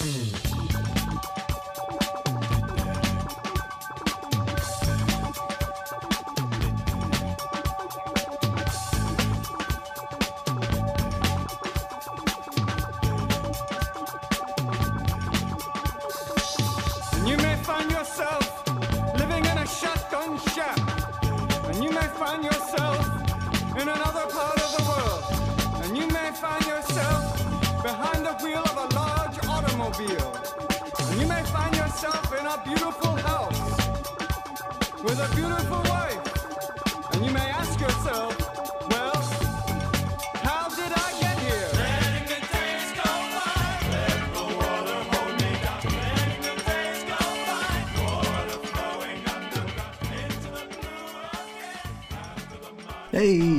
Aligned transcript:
Mm-hmm. 0.00 0.29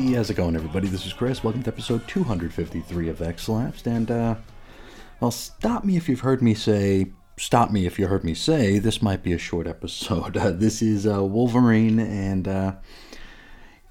How's 0.02 0.32
it 0.32 0.34
going, 0.34 0.56
everybody? 0.56 0.88
This 0.88 1.06
is 1.06 1.14
Chris. 1.14 1.44
Welcome 1.44 1.62
to 1.62 1.70
episode 1.70 2.06
253 2.08 3.08
of 3.08 3.22
X 3.22 3.48
Lapsed. 3.48 3.86
And, 3.86 4.10
uh, 4.10 4.36
well, 5.20 5.30
stop 5.30 5.86
me 5.86 5.96
if 5.96 6.10
you've 6.10 6.22
heard 6.22 6.42
me 6.42 6.56
say, 6.56 7.12
stop 7.38 7.70
me 7.70 7.86
if 7.86 8.00
you 8.00 8.08
heard 8.08 8.24
me 8.24 8.34
say, 8.34 8.80
this 8.80 9.02
might 9.02 9.22
be 9.22 9.32
a 9.32 9.38
short 9.38 9.68
episode. 9.68 10.36
Uh, 10.42 10.52
this 10.52 10.82
is 10.82 11.06
uh, 11.06 11.24
Wolverine, 11.24 12.00
and 12.00 12.48
uh, 12.48 12.74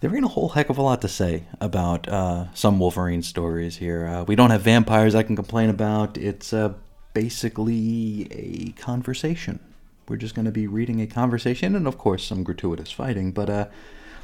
there 0.00 0.14
ain't 0.14 0.24
a 0.24 0.28
whole 0.28 0.50
heck 0.50 0.68
of 0.68 0.78
a 0.78 0.82
lot 0.82 1.00
to 1.02 1.08
say 1.08 1.44
about 1.60 2.08
uh, 2.08 2.52
some 2.54 2.80
Wolverine 2.80 3.22
stories 3.22 3.76
here. 3.76 4.06
Uh, 4.06 4.24
we 4.24 4.34
don't 4.34 4.50
have 4.50 4.62
vampires 4.62 5.14
I 5.14 5.22
can 5.22 5.36
complain 5.36 5.70
about. 5.70 6.18
It's 6.18 6.52
uh, 6.52 6.74
basically 7.14 8.26
a 8.32 8.72
conversation. 8.72 9.60
We're 10.08 10.16
just 10.16 10.34
going 10.34 10.46
to 10.46 10.52
be 10.52 10.66
reading 10.66 11.00
a 11.00 11.06
conversation, 11.06 11.76
and 11.76 11.86
of 11.86 11.98
course, 11.98 12.24
some 12.24 12.42
gratuitous 12.42 12.90
fighting, 12.90 13.30
but, 13.30 13.48
uh, 13.48 13.66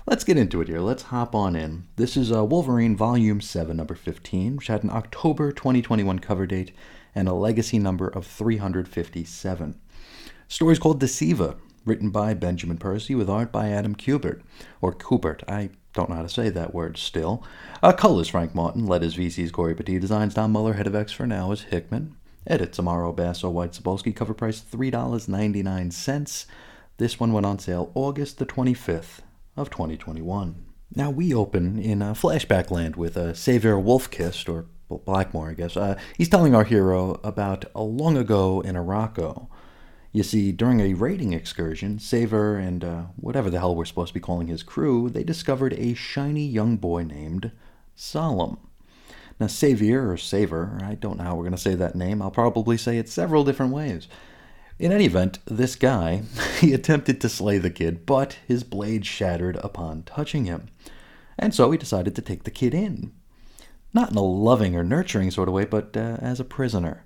Let's 0.09 0.23
get 0.23 0.39
into 0.39 0.61
it 0.61 0.69
here. 0.69 0.79
Let's 0.79 1.03
hop 1.03 1.35
on 1.35 1.57
in. 1.57 1.89
This 1.97 2.17
is 2.17 2.31
uh, 2.31 2.45
Wolverine 2.45 2.95
Volume 2.95 3.41
7, 3.41 3.77
number 3.77 3.97
15, 3.97 4.55
which 4.55 4.69
had 4.69 4.85
an 4.85 4.91
October 4.91 5.51
2021 5.51 6.21
cover 6.21 6.47
date 6.47 6.71
and 7.13 7.27
a 7.27 7.35
legacy 7.35 7.81
number 7.81 8.07
of 8.07 8.25
357. 8.25 9.75
Story's 10.47 10.79
called 10.79 11.01
Deceiver, 11.01 11.57
written 11.85 12.11
by 12.11 12.35
Benjamin 12.35 12.79
Percy 12.79 13.17
with 13.17 13.29
art 13.29 13.51
by 13.51 13.69
Adam 13.71 13.97
Kubert, 13.97 14.43
or 14.81 14.95
Kubert. 14.95 15.43
I 15.49 15.71
don't 15.93 16.09
know 16.09 16.15
how 16.15 16.23
to 16.23 16.29
say 16.29 16.51
that 16.51 16.73
word 16.73 16.97
still. 16.99 17.43
Uh, 17.83 17.93
colors 17.93 18.29
Frank 18.29 18.55
Martin, 18.55 18.87
letters 18.87 19.17
VC's 19.17 19.51
Cory 19.51 19.75
Petit, 19.75 19.99
designs 19.99 20.35
Tom 20.35 20.53
Muller, 20.53 20.75
head 20.75 20.87
of 20.87 20.95
X 20.95 21.11
for 21.11 21.27
now 21.27 21.51
is 21.51 21.63
Hickman. 21.63 22.15
Edits 22.47 22.79
Amaro 22.79 23.15
Basso, 23.15 23.51
White 23.51 23.73
Sapolsky, 23.73 24.15
cover 24.15 24.35
price 24.35 24.61
$3.99. 24.61 26.47
This 26.99 27.19
one 27.19 27.33
went 27.33 27.45
on 27.45 27.59
sale 27.59 27.91
August 27.97 28.39
the 28.39 28.47
25th 28.47 29.23
of 29.57 29.71
2021. 29.71 30.65
Now 30.95 31.11
we 31.11 31.35
open 31.35 31.79
in 31.79 32.03
uh, 32.03 32.15
flashback 32.15 32.71
land 32.71 32.97
with 32.97 33.17
uh, 33.17 33.35
Xavier 33.35 33.77
Wolfkist, 33.77 34.49
or 34.49 34.67
Blackmore, 34.89 35.51
I 35.51 35.55
guess. 35.55 35.77
Uh, 35.77 35.99
he's 36.17 36.29
telling 36.29 36.55
our 36.55 36.65
hero 36.65 37.21
about 37.25 37.65
a 37.75 37.83
long 37.83 38.17
ago 38.17 38.61
in 38.61 38.77
Arakko. 38.77 39.49
You 40.13 40.23
see, 40.23 40.53
during 40.53 40.81
a 40.81 40.95
raiding 40.95 41.33
excursion, 41.33 41.99
Saver 41.99 42.57
and 42.57 42.85
uh, 42.85 43.03
whatever 43.17 43.51
the 43.51 43.59
hell 43.59 43.75
we're 43.75 43.85
supposed 43.85 44.09
to 44.09 44.15
be 44.15 44.21
calling 44.21 44.47
his 44.47 44.63
crew, 44.63 45.11
they 45.11 45.25
discovered 45.25 45.75
a 45.75 45.95
shiny 45.95 46.47
young 46.47 46.77
boy 46.77 47.03
named 47.03 47.51
Solem. 47.95 48.59
Now, 49.39 49.49
Savior 49.49 50.11
or 50.11 50.17
Saver, 50.17 50.79
I 50.83 50.95
don't 50.95 51.19
know 51.19 51.25
how 51.25 51.35
we're 51.35 51.43
going 51.43 51.53
to 51.53 51.59
say 51.59 51.75
that 51.75 51.95
name. 51.95 52.23
I'll 52.23 52.31
probably 52.31 52.79
say 52.79 52.97
it 52.97 53.11
several 53.11 53.45
different 53.45 53.73
ways. 53.73 54.09
In 54.79 54.93
any 54.93 55.07
event, 55.07 55.39
this 55.47 55.75
guy, 55.75 56.23
he 56.61 56.75
attempted 56.75 57.21
to 57.21 57.29
slay 57.31 57.57
the 57.57 57.71
kid, 57.71 58.05
but 58.05 58.39
his 58.47 58.63
blade 58.63 59.07
shattered 59.07 59.57
upon 59.57 60.03
touching 60.03 60.45
him. 60.45 60.69
And 61.39 61.55
so 61.55 61.71
he 61.71 61.79
decided 61.79 62.15
to 62.15 62.23
take 62.23 62.45
the 62.45 62.51
kid 62.51 62.75
in. 62.75 63.13
Not 63.95 64.11
in 64.11 64.19
a 64.19 64.23
loving 64.23 64.77
or 64.77 64.85
nurturing 64.85 65.31
sort 65.31 65.49
of 65.49 65.55
way, 65.55 65.65
but 65.65 65.97
uh, 65.97 66.19
as 66.21 66.41
a 66.41 66.45
prisoner. 66.45 67.05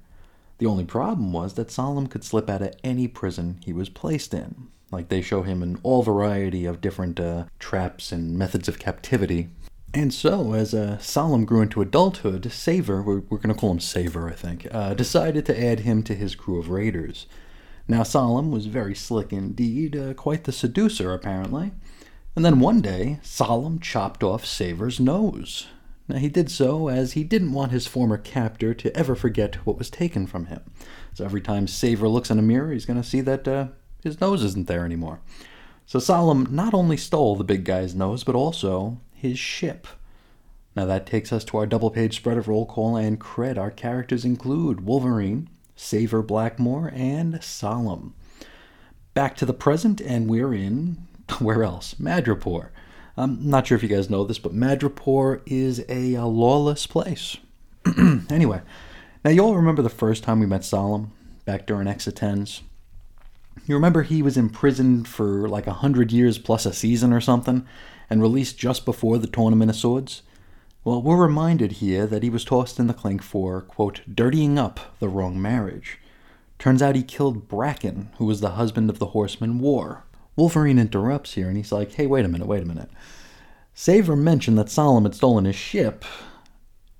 The 0.59 0.67
only 0.67 0.85
problem 0.85 1.33
was 1.33 1.55
that 1.55 1.71
Solem 1.71 2.09
could 2.09 2.25
slip 2.25 2.51
out 2.51 2.63
of 2.63 2.75
any 2.83 3.07
prison 3.07 3.61
he 3.65 3.73
was 3.73 3.89
placed 3.89 4.35
in. 4.35 4.69
Like 4.91 5.09
they 5.09 5.23
show 5.23 5.43
him 5.43 5.63
in 5.63 5.79
all 5.85 6.03
variety 6.03 6.67
of 6.67 6.81
different 6.81 7.21
uh, 7.21 7.45
traps 7.61 8.11
and 8.11 8.37
methods 8.37 8.69
of 8.69 8.81
captivity. 8.81 9.49
And 9.95 10.13
so, 10.13 10.53
as 10.53 10.75
uh, 10.75 10.99
Solem 10.99 11.45
grew 11.45 11.63
into 11.63 11.81
adulthood, 11.81 12.51
Saver, 12.51 13.03
we're, 13.03 13.21
we're 13.21 13.39
going 13.39 13.55
to 13.55 13.61
call 13.61 13.71
him 13.71 13.81
Saver, 13.81 14.29
I 14.29 14.35
think, 14.35 14.67
uh, 14.73 14.95
decided 14.95 15.47
to 15.47 15.65
add 15.65 15.81
him 15.81 16.03
to 16.05 16.15
his 16.15 16.35
crew 16.35 16.59
of 16.59 16.69
raiders. 16.69 17.27
Now, 17.89 18.03
Solem 18.03 18.51
was 18.51 18.67
very 18.67 18.95
slick 18.95 19.33
indeed, 19.33 19.97
uh, 19.97 20.15
quite 20.15 20.45
the 20.45 20.53
seducer, 20.53 21.13
apparently. 21.13 21.73
And 22.37 22.45
then 22.45 22.61
one 22.61 22.81
day, 22.81 23.19
Solem 23.23 23.81
chopped 23.81 24.23
off 24.23 24.47
Saver's 24.47 25.01
nose. 25.01 25.67
Now, 26.09 26.17
he 26.17 26.29
did 26.29 26.51
so 26.51 26.89
as 26.89 27.13
he 27.13 27.25
didn't 27.25 27.53
want 27.53 27.73
his 27.73 27.87
former 27.87 28.19
captor 28.19 28.75
to 28.75 28.97
ever 28.97 29.15
forget 29.15 29.67
what 29.67 29.79
was 29.79 29.91
taken 29.91 30.27
from 30.27 30.47
him. 30.47 30.63
So 31.15 31.25
every 31.25 31.41
time 31.41 31.67
Saver 31.67 32.09
looks 32.09 32.31
in 32.31 32.39
a 32.39 32.43
mirror, 32.43 32.73
he's 32.73 32.87
going 32.87 33.01
to 33.01 33.09
see 33.09 33.21
that 33.21 33.47
uh, 33.47 33.69
his 34.03 34.21
nose 34.21 34.43
isn't 34.45 34.67
there 34.67 34.85
anymore. 34.85 35.21
So 35.87 35.99
Solem 35.99 36.47
not 36.51 36.73
only 36.73 36.97
stole 36.97 37.37
the 37.37 37.45
big 37.45 37.65
guy's 37.65 37.95
nose, 37.95 38.25
but 38.25 38.35
also 38.35 39.01
his 39.13 39.39
ship. 39.39 39.87
Now 40.77 40.87
that 40.87 41.07
takes 41.07 41.33
us 41.33 41.45
to 41.47 41.59
our 41.59 41.67
double 41.67 41.91
page 41.91 42.17
spread 42.17 42.39
of 42.39 42.49
roll 42.49 42.65
call 42.65 42.97
and 42.97 43.21
cred. 43.21 43.59
Our 43.59 43.71
characters 43.71 44.25
include 44.25 44.87
Wolverine, 44.87 45.49
Saver 45.81 46.23
Blackmore, 46.23 46.93
and 46.95 47.43
Solem. 47.43 48.15
Back 49.15 49.35
to 49.37 49.47
the 49.47 49.55
present, 49.55 50.01
and 50.01 50.29
we're 50.29 50.53
in 50.53 51.09
where 51.39 51.65
else? 51.65 51.95
Madripoor. 51.95 52.69
I'm 53.17 53.49
not 53.49 53.67
sure 53.67 53.77
if 53.77 53.83
you 53.83 53.89
guys 53.89 54.11
know 54.11 54.25
this, 54.25 54.39
but 54.39 54.55
Madripoor 54.55 55.41
is 55.47 55.85
a, 55.89 56.17
uh 56.17 56.27
lawless 56.27 56.87
place. 56.87 57.39
anyway, 58.31 58.61
now 59.25 59.31
you 59.31 59.43
all 59.43 59.57
remember 59.57 59.83
the 59.83 59.89
first 59.89 60.23
time 60.23 60.39
we 60.39 60.47
met 60.47 60.65
Solem 60.65 61.13
back 61.45 61.67
during 61.67 61.89
Exitens? 61.89 62.61
You 63.67 63.75
remember 63.75 64.03
he 64.03 64.23
was 64.23 64.37
imprisoned 64.37 65.09
for 65.09 65.49
like 65.49 65.67
a 65.67 65.73
hundred 65.73 66.13
years 66.13 66.39
plus 66.39 66.67
a 66.67 66.73
season 66.73 67.13
or 67.13 67.21
something, 67.21 67.67
and 68.09 68.23
released 68.23 68.59
just 68.59 68.85
before 68.85 69.19
the 69.19 69.27
Tournament 69.27 69.71
of 69.71 69.77
Swords? 69.77 70.23
Well, 70.83 71.03
we're 71.03 71.17
reminded 71.17 71.73
here 71.73 72.07
that 72.07 72.23
he 72.23 72.31
was 72.31 72.45
tossed 72.45 72.79
in 72.79 72.87
the 72.87 72.95
clink 72.95 73.23
for, 73.23 73.61
quote, 73.61 74.01
dirtying 74.13 74.59
up 74.59 74.97
the 74.99 75.11
wrong 75.11 75.41
marriage. 75.41 75.99
Turns 76.59 76.81
out 76.81 76.97
he 76.97 77.03
killed 77.03 77.49
Bracken, 77.49 78.09
who 78.17 78.25
was 78.25 78.41
the 78.41 78.51
husband 78.51 78.89
of 78.89 78.99
the 78.99 79.09
horseman 79.09 79.59
War. 79.59 80.05
Wolverine 80.37 80.79
interrupts 80.79 81.35
here 81.35 81.49
and 81.49 81.57
he's 81.59 81.71
like, 81.71 81.93
hey, 81.93 82.07
wait 82.07 82.25
a 82.25 82.29
minute, 82.29 82.47
wait 82.47 82.63
a 82.63 82.67
minute. 82.67 82.89
Saver 83.75 84.17
mentioned 84.17 84.57
that 84.59 84.71
Solem 84.71 85.05
had 85.05 85.15
stolen 85.15 85.45
his 85.45 85.57
ship, 85.57 86.05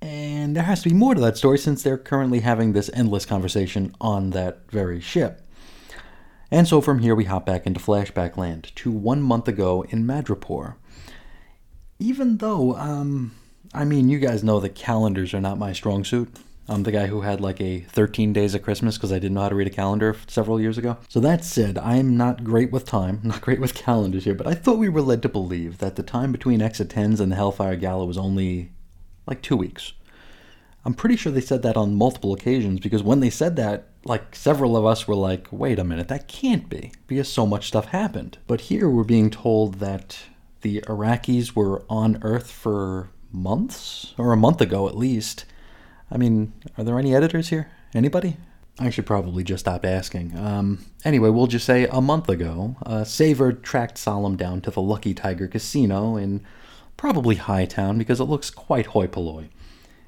and 0.01 0.55
there 0.55 0.63
has 0.63 0.83
to 0.83 0.89
be 0.89 0.95
more 0.95 1.13
to 1.13 1.21
that 1.21 1.37
story 1.37 1.57
since 1.57 1.83
they're 1.83 1.97
currently 1.97 2.39
having 2.39 2.73
this 2.73 2.89
endless 2.93 3.25
conversation 3.25 3.95
on 3.99 4.29
that 4.31 4.71
very 4.71 4.99
ship. 4.99 5.41
And 6.49 6.67
so 6.67 6.81
from 6.81 6.99
here 6.99 7.15
we 7.15 7.25
hop 7.25 7.45
back 7.45 7.65
into 7.65 7.79
flashback 7.79 8.37
land 8.37 8.71
to 8.75 8.91
one 8.91 9.21
month 9.21 9.47
ago 9.47 9.85
in 9.89 10.05
Madripoor. 10.05 10.75
Even 11.99 12.37
though, 12.37 12.75
um, 12.75 13.31
I 13.73 13.85
mean, 13.85 14.09
you 14.09 14.19
guys 14.19 14.43
know 14.43 14.59
that 14.59 14.75
calendars 14.75 15.33
are 15.33 15.39
not 15.41 15.57
my 15.57 15.71
strong 15.71 16.03
suit. 16.03 16.29
I'm 16.67 16.83
the 16.83 16.91
guy 16.91 17.07
who 17.07 17.21
had 17.21 17.41
like 17.41 17.59
a 17.61 17.81
13 17.81 18.33
days 18.33 18.53
of 18.53 18.63
Christmas 18.63 18.97
because 18.97 19.11
I 19.11 19.19
didn't 19.19 19.33
know 19.33 19.41
how 19.41 19.49
to 19.49 19.55
read 19.55 19.67
a 19.67 19.71
calendar 19.71 20.15
several 20.27 20.59
years 20.59 20.77
ago. 20.77 20.97
So 21.07 21.19
that 21.21 21.43
said, 21.43 21.77
I'm 21.77 22.17
not 22.17 22.43
great 22.43 22.71
with 22.71 22.85
time, 22.85 23.19
not 23.23 23.41
great 23.41 23.59
with 23.59 23.73
calendars 23.73 24.25
here, 24.25 24.35
but 24.35 24.47
I 24.47 24.53
thought 24.53 24.77
we 24.77 24.89
were 24.89 25.01
led 25.01 25.21
to 25.23 25.29
believe 25.29 25.77
that 25.77 25.95
the 25.95 26.03
time 26.03 26.31
between 26.31 26.61
Exit 26.61 26.89
10s 26.89 27.19
and 27.19 27.31
the 27.31 27.35
Hellfire 27.35 27.75
Gala 27.75 28.05
was 28.05 28.17
only 28.17 28.71
like 29.25 29.41
two 29.41 29.57
weeks. 29.57 29.93
I'm 30.83 30.93
pretty 30.93 31.15
sure 31.15 31.31
they 31.31 31.41
said 31.41 31.61
that 31.61 31.77
on 31.77 31.95
multiple 31.95 32.33
occasions 32.33 32.79
because 32.79 33.03
when 33.03 33.19
they 33.19 33.29
said 33.29 33.55
that, 33.55 33.89
like 34.03 34.35
several 34.35 34.75
of 34.75 34.85
us 34.85 35.07
were 35.07 35.15
like, 35.15 35.47
wait 35.51 35.77
a 35.77 35.83
minute, 35.83 36.07
that 36.07 36.27
can't 36.27 36.67
be 36.67 36.91
because 37.07 37.31
so 37.31 37.45
much 37.45 37.67
stuff 37.67 37.85
happened. 37.85 38.37
But 38.47 38.61
here 38.61 38.89
we're 38.89 39.03
being 39.03 39.29
told 39.29 39.75
that 39.75 40.19
the 40.61 40.81
Arakkii 40.81 41.55
were 41.55 41.83
on 41.89 42.19
Earth 42.23 42.51
for 42.51 43.09
months, 43.31 44.13
or 44.17 44.33
a 44.33 44.37
month 44.37 44.61
ago 44.61 44.87
at 44.87 44.97
least. 44.97 45.45
I 46.11 46.17
mean, 46.17 46.53
are 46.77 46.83
there 46.83 46.99
any 46.99 47.15
editors 47.15 47.49
here? 47.49 47.69
Anybody? 47.95 48.37
I 48.79 48.89
should 48.89 49.05
probably 49.05 49.43
just 49.43 49.61
stop 49.61 49.85
asking. 49.85 50.37
Um, 50.37 50.85
anyway, 51.05 51.29
we'll 51.29 51.47
just 51.47 51.65
say 51.65 51.87
a 51.87 52.01
month 52.01 52.29
ago, 52.29 52.77
uh, 52.85 53.03
Saver 53.03 53.51
tracked 53.53 53.97
Solem 53.97 54.35
down 54.37 54.61
to 54.61 54.71
the 54.71 54.81
Lucky 54.81 55.13
Tiger 55.13 55.47
Casino 55.47 56.15
in 56.15 56.41
probably 56.97 57.35
Hightown 57.35 57.97
because 57.97 58.19
it 58.19 58.25
looks 58.25 58.49
quite 58.49 58.87
hoi 58.87 59.07
polloi. 59.07 59.49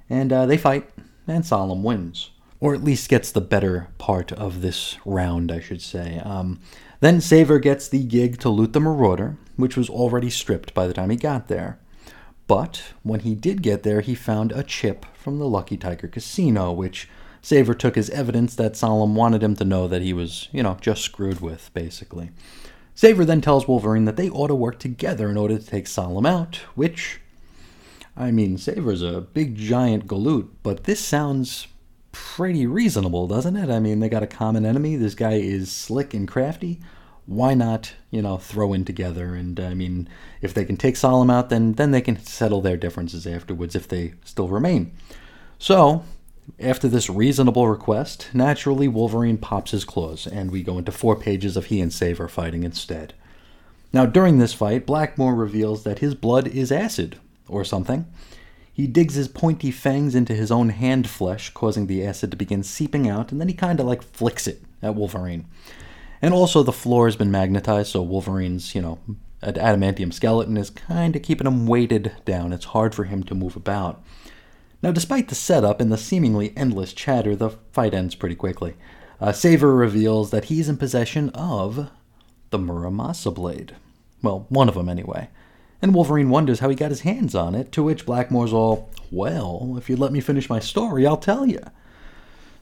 And 0.09 0.31
uh, 0.33 0.45
they 0.45 0.57
fight, 0.57 0.89
and 1.27 1.45
Solem 1.45 1.83
wins. 1.83 2.31
or 2.63 2.73
at 2.73 2.81
least 2.81 3.09
gets 3.09 3.29
the 3.29 3.41
better 3.41 3.89
part 3.97 4.31
of 4.31 4.61
this 4.61 4.97
round, 5.03 5.51
I 5.51 5.59
should 5.59 5.81
say. 5.81 6.21
Um, 6.23 6.61
then 7.01 7.19
Saver 7.19 7.59
gets 7.59 7.89
the 7.89 8.01
gig 8.05 8.39
to 8.39 8.49
loot 8.49 8.71
the 8.71 8.79
Marauder, 8.79 9.35
which 9.57 9.75
was 9.75 9.89
already 9.89 10.29
stripped 10.29 10.73
by 10.73 10.87
the 10.87 10.93
time 10.93 11.09
he 11.09 11.17
got 11.17 11.49
there. 11.49 11.77
But 12.47 12.83
when 13.03 13.21
he 13.21 13.35
did 13.35 13.61
get 13.61 13.83
there, 13.83 14.01
he 14.01 14.15
found 14.15 14.51
a 14.51 14.63
chip 14.63 15.05
from 15.15 15.39
the 15.39 15.47
Lucky 15.47 15.77
Tiger 15.77 16.07
Casino, 16.07 16.71
which 16.71 17.09
Saver 17.41 17.73
took 17.73 17.97
as 17.97 18.09
evidence 18.09 18.55
that 18.55 18.75
Solem 18.75 19.15
wanted 19.15 19.43
him 19.43 19.55
to 19.55 19.65
know 19.65 19.87
that 19.87 20.01
he 20.01 20.13
was, 20.13 20.49
you 20.51 20.63
know, 20.63 20.77
just 20.81 21.01
screwed 21.01 21.41
with, 21.41 21.71
basically. 21.73 22.31
Saver 22.95 23.25
then 23.25 23.41
tells 23.41 23.67
Wolverine 23.67 24.05
that 24.05 24.17
they 24.17 24.29
ought 24.29 24.47
to 24.47 24.55
work 24.55 24.79
together 24.79 25.29
in 25.29 25.37
order 25.37 25.57
to 25.57 25.65
take 25.65 25.87
Solem 25.87 26.25
out, 26.25 26.57
which, 26.75 27.19
I 28.15 28.31
mean, 28.31 28.57
Saver's 28.57 29.01
a 29.01 29.21
big 29.21 29.55
giant 29.55 30.07
galoot, 30.07 30.49
but 30.61 30.83
this 30.83 30.99
sounds 30.99 31.67
pretty 32.11 32.67
reasonable, 32.67 33.27
doesn't 33.27 33.57
it? 33.57 33.69
I 33.69 33.79
mean, 33.79 33.99
they 33.99 34.09
got 34.09 34.23
a 34.23 34.27
common 34.27 34.65
enemy. 34.65 34.95
This 34.95 35.15
guy 35.15 35.33
is 35.33 35.71
slick 35.71 36.13
and 36.13 36.27
crafty. 36.27 36.79
Why 37.25 37.53
not, 37.53 37.93
you 38.11 38.21
know, 38.21 38.37
throw 38.37 38.73
in 38.73 38.85
together? 38.85 39.33
And 39.35 39.59
I 39.59 39.73
mean, 39.73 40.09
if 40.41 40.53
they 40.53 40.65
can 40.65 40.77
take 40.77 40.97
Solem 40.97 41.29
out, 41.29 41.49
then 41.49 41.73
then 41.73 41.91
they 41.91 42.01
can 42.01 42.19
settle 42.19 42.61
their 42.61 42.77
differences 42.77 43.25
afterwards 43.25 43.75
if 43.75 43.87
they 43.87 44.13
still 44.25 44.49
remain. 44.49 44.91
So 45.57 46.03
after 46.59 46.87
this 46.87 47.09
reasonable 47.09 47.67
request, 47.67 48.29
naturally 48.33 48.87
Wolverine 48.87 49.37
pops 49.37 49.71
his 49.71 49.85
claws, 49.85 50.27
and 50.27 50.51
we 50.51 50.61
go 50.63 50.77
into 50.77 50.91
four 50.91 51.15
pages 51.15 51.55
of 51.55 51.65
he 51.65 51.79
and 51.79 51.93
Saver 51.93 52.27
fighting 52.27 52.63
instead. 52.63 53.13
Now, 53.93 54.05
during 54.05 54.39
this 54.39 54.53
fight, 54.53 54.85
Blackmore 54.85 55.35
reveals 55.35 55.83
that 55.83 55.99
his 55.99 56.15
blood 56.15 56.47
is 56.47 56.71
acid, 56.71 57.17
or 57.47 57.63
something. 57.63 58.05
He 58.73 58.87
digs 58.87 59.13
his 59.13 59.27
pointy 59.27 59.69
fangs 59.69 60.15
into 60.15 60.33
his 60.33 60.51
own 60.51 60.69
hand 60.69 61.07
flesh, 61.07 61.51
causing 61.51 61.87
the 61.87 62.05
acid 62.05 62.31
to 62.31 62.37
begin 62.37 62.63
seeping 62.63 63.07
out, 63.07 63.31
and 63.31 63.39
then 63.39 63.47
he 63.47 63.53
kind 63.53 63.79
of 63.79 63.85
like 63.85 64.01
flicks 64.01 64.47
it 64.47 64.61
at 64.81 64.95
Wolverine. 64.95 65.45
And 66.23 66.33
also, 66.33 66.63
the 66.63 66.71
floor 66.71 67.07
has 67.07 67.17
been 67.17 67.31
magnetized, 67.31 67.91
so 67.91 68.01
Wolverine's, 68.01 68.73
you 68.73 68.81
know, 68.81 68.97
adamantium 69.43 70.13
skeleton 70.13 70.55
is 70.55 70.69
kind 70.69 71.17
of 71.17 71.21
keeping 71.21 71.45
him 71.45 71.67
weighted 71.67 72.13
down. 72.23 72.53
It's 72.53 72.63
hard 72.63 72.95
for 72.95 73.03
him 73.03 73.23
to 73.23 73.35
move 73.35 73.57
about. 73.57 74.01
Now, 74.81 74.93
despite 74.93 75.27
the 75.27 75.35
setup 75.35 75.81
and 75.81 75.91
the 75.91 75.97
seemingly 75.97 76.53
endless 76.55 76.93
chatter, 76.93 77.35
the 77.35 77.49
fight 77.73 77.93
ends 77.93 78.15
pretty 78.15 78.35
quickly. 78.35 78.75
Uh, 79.19 79.33
Saver 79.33 79.75
reveals 79.75 80.31
that 80.31 80.45
he's 80.45 80.69
in 80.69 80.77
possession 80.77 81.27
of 81.31 81.89
the 82.51 82.57
Muramasa 82.57 83.35
blade. 83.35 83.75
Well, 84.21 84.45
one 84.47 84.69
of 84.69 84.75
them 84.75 84.87
anyway. 84.87 85.27
And 85.81 85.93
Wolverine 85.93 86.29
wonders 86.29 86.61
how 86.61 86.69
he 86.69 86.75
got 86.77 86.91
his 86.91 87.01
hands 87.01 87.35
on 87.35 87.53
it, 87.53 87.73
to 87.73 87.83
which 87.83 88.05
Blackmore's 88.05 88.53
all, 88.53 88.89
Well, 89.11 89.75
if 89.77 89.89
you'd 89.89 89.99
let 89.99 90.13
me 90.13 90.21
finish 90.21 90.49
my 90.49 90.59
story, 90.59 91.05
I'll 91.05 91.17
tell 91.17 91.45
you. 91.45 91.59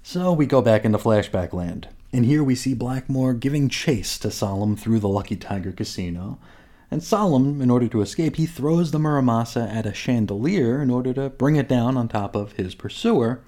So 0.03 0.33
we 0.33 0.45
go 0.47 0.61
back 0.61 0.83
into 0.83 0.97
flashback 0.97 1.53
land, 1.53 1.87
and 2.11 2.25
here 2.25 2.43
we 2.43 2.55
see 2.55 2.73
Blackmore 2.73 3.33
giving 3.33 3.69
chase 3.69 4.17
to 4.19 4.31
Solem 4.31 4.75
through 4.75 4.99
the 4.99 5.07
Lucky 5.07 5.35
Tiger 5.35 5.71
Casino, 5.71 6.39
and 6.89 7.03
Solem, 7.03 7.61
in 7.61 7.69
order 7.69 7.87
to 7.87 8.01
escape, 8.01 8.35
he 8.35 8.45
throws 8.45 8.91
the 8.91 8.97
Muramasa 8.97 9.71
at 9.71 9.85
a 9.85 9.93
chandelier 9.93 10.81
in 10.81 10.89
order 10.89 11.13
to 11.13 11.29
bring 11.29 11.55
it 11.55 11.69
down 11.69 11.97
on 11.97 12.07
top 12.07 12.35
of 12.35 12.53
his 12.53 12.75
pursuer. 12.75 13.41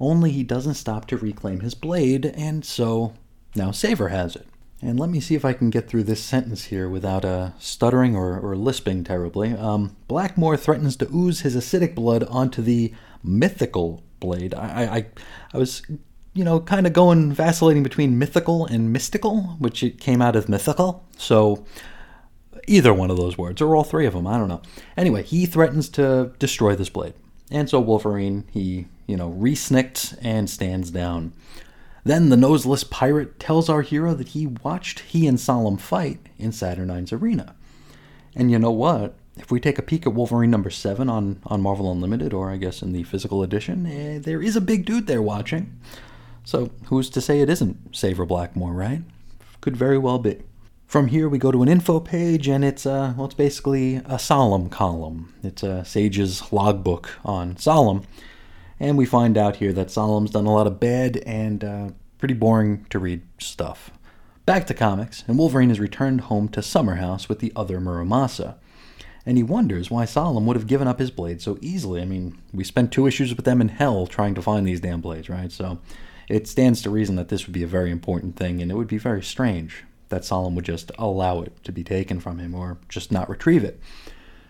Only 0.00 0.30
he 0.30 0.44
doesn't 0.44 0.74
stop 0.74 1.06
to 1.08 1.18
reclaim 1.18 1.60
his 1.60 1.74
blade, 1.74 2.24
and 2.26 2.64
so 2.64 3.12
now 3.56 3.72
Saver 3.72 4.08
has 4.08 4.36
it. 4.36 4.46
And 4.80 4.98
let 4.98 5.10
me 5.10 5.18
see 5.18 5.34
if 5.34 5.44
I 5.44 5.52
can 5.52 5.68
get 5.68 5.88
through 5.88 6.04
this 6.04 6.22
sentence 6.22 6.66
here 6.66 6.88
without 6.88 7.24
uh, 7.24 7.50
stuttering 7.58 8.14
or, 8.14 8.38
or 8.38 8.56
lisping 8.56 9.02
terribly. 9.02 9.52
Um, 9.52 9.96
Blackmore 10.06 10.56
threatens 10.56 10.94
to 10.96 11.08
ooze 11.12 11.40
his 11.40 11.56
acidic 11.56 11.96
blood 11.96 12.22
onto 12.22 12.62
the 12.62 12.94
mythical 13.22 14.04
blade. 14.20 14.54
I, 14.54 14.84
I, 14.84 15.06
I 15.54 15.58
was, 15.58 15.82
you 16.34 16.44
know, 16.44 16.60
kind 16.60 16.86
of 16.86 16.92
going 16.92 17.32
vacillating 17.32 17.82
between 17.82 18.18
mythical 18.18 18.66
and 18.66 18.92
mystical, 18.92 19.56
which 19.58 19.82
it 19.82 20.00
came 20.00 20.22
out 20.22 20.36
of 20.36 20.48
mythical. 20.48 21.06
So 21.16 21.64
Either 22.68 22.92
one 22.92 23.10
of 23.10 23.16
those 23.16 23.38
words, 23.38 23.62
or 23.62 23.74
all 23.74 23.82
three 23.82 24.04
of 24.04 24.12
them, 24.12 24.26
I 24.26 24.36
don't 24.36 24.48
know. 24.48 24.60
Anyway, 24.94 25.22
he 25.22 25.46
threatens 25.46 25.88
to 25.88 26.32
destroy 26.38 26.76
this 26.76 26.90
blade. 26.90 27.14
And 27.50 27.68
so 27.68 27.80
Wolverine, 27.80 28.44
he, 28.52 28.86
you 29.06 29.16
know, 29.16 29.30
resnicks 29.30 30.16
and 30.20 30.50
stands 30.50 30.90
down. 30.90 31.32
Then 32.04 32.28
the 32.28 32.36
noseless 32.36 32.84
pirate 32.84 33.40
tells 33.40 33.70
our 33.70 33.80
hero 33.80 34.12
that 34.14 34.28
he 34.28 34.46
watched 34.46 35.00
he 35.00 35.26
and 35.26 35.40
Solem 35.40 35.78
fight 35.78 36.20
in 36.38 36.52
Saturnine's 36.52 37.10
arena. 37.10 37.56
And 38.36 38.50
you 38.50 38.58
know 38.58 38.70
what? 38.70 39.14
If 39.38 39.50
we 39.50 39.60
take 39.60 39.78
a 39.78 39.82
peek 39.82 40.06
at 40.06 40.14
Wolverine 40.14 40.50
number 40.50 40.70
7 40.70 41.08
on, 41.08 41.40
on 41.46 41.62
Marvel 41.62 41.90
Unlimited, 41.90 42.32
or 42.32 42.50
I 42.50 42.56
guess 42.56 42.82
in 42.82 42.92
the 42.92 43.04
physical 43.04 43.42
edition, 43.42 43.86
eh, 43.86 44.18
there 44.18 44.42
is 44.42 44.56
a 44.56 44.60
big 44.60 44.84
dude 44.84 45.06
there 45.06 45.22
watching. 45.22 45.78
So 46.44 46.70
who's 46.86 47.10
to 47.10 47.20
say 47.20 47.40
it 47.40 47.50
isn't 47.50 47.94
Saver 47.94 48.24
Blackmore, 48.24 48.72
right? 48.72 49.02
Could 49.60 49.76
very 49.76 49.98
well 49.98 50.18
be. 50.18 50.42
From 50.86 51.08
here, 51.08 51.28
we 51.28 51.36
go 51.38 51.52
to 51.52 51.62
an 51.62 51.68
info 51.68 52.00
page, 52.00 52.48
and 52.48 52.64
it's 52.64 52.86
uh, 52.86 53.12
well, 53.14 53.26
it's 53.26 53.34
basically 53.34 53.96
a 54.06 54.18
Solem 54.18 54.70
column. 54.70 55.34
It's 55.42 55.62
a 55.62 55.84
Sage's 55.84 56.50
logbook 56.50 57.10
on 57.22 57.58
Solem, 57.58 58.04
and 58.80 58.96
we 58.96 59.04
find 59.04 59.36
out 59.36 59.56
here 59.56 59.74
that 59.74 59.90
Solem's 59.90 60.30
done 60.30 60.46
a 60.46 60.52
lot 60.54 60.66
of 60.66 60.80
bad 60.80 61.18
and 61.26 61.62
uh, 61.62 61.88
pretty 62.16 62.32
boring 62.32 62.86
to 62.88 62.98
read 62.98 63.20
stuff. 63.38 63.90
Back 64.46 64.66
to 64.68 64.74
comics, 64.74 65.24
and 65.28 65.38
Wolverine 65.38 65.70
is 65.70 65.78
returned 65.78 66.22
home 66.22 66.48
to 66.48 66.62
Summerhouse 66.62 67.28
with 67.28 67.40
the 67.40 67.52
other 67.54 67.80
Muramasa. 67.80 68.54
And 69.28 69.36
he 69.36 69.42
wonders 69.42 69.90
why 69.90 70.06
Solem 70.06 70.46
would 70.46 70.56
have 70.56 70.66
given 70.66 70.88
up 70.88 70.98
his 70.98 71.10
blade 71.10 71.42
so 71.42 71.58
easily. 71.60 72.00
I 72.00 72.06
mean, 72.06 72.38
we 72.50 72.64
spent 72.64 72.90
two 72.90 73.06
issues 73.06 73.36
with 73.36 73.44
them 73.44 73.60
in 73.60 73.68
hell 73.68 74.06
trying 74.06 74.34
to 74.36 74.40
find 74.40 74.66
these 74.66 74.80
damn 74.80 75.02
blades, 75.02 75.28
right? 75.28 75.52
So 75.52 75.80
it 76.30 76.48
stands 76.48 76.80
to 76.80 76.90
reason 76.90 77.16
that 77.16 77.28
this 77.28 77.46
would 77.46 77.52
be 77.52 77.62
a 77.62 77.66
very 77.66 77.90
important 77.90 78.36
thing, 78.36 78.62
and 78.62 78.70
it 78.70 78.74
would 78.74 78.88
be 78.88 78.96
very 78.96 79.22
strange 79.22 79.84
that 80.08 80.24
Solem 80.24 80.54
would 80.54 80.64
just 80.64 80.90
allow 80.98 81.42
it 81.42 81.62
to 81.64 81.72
be 81.72 81.84
taken 81.84 82.20
from 82.20 82.38
him 82.38 82.54
or 82.54 82.78
just 82.88 83.12
not 83.12 83.28
retrieve 83.28 83.64
it. 83.64 83.78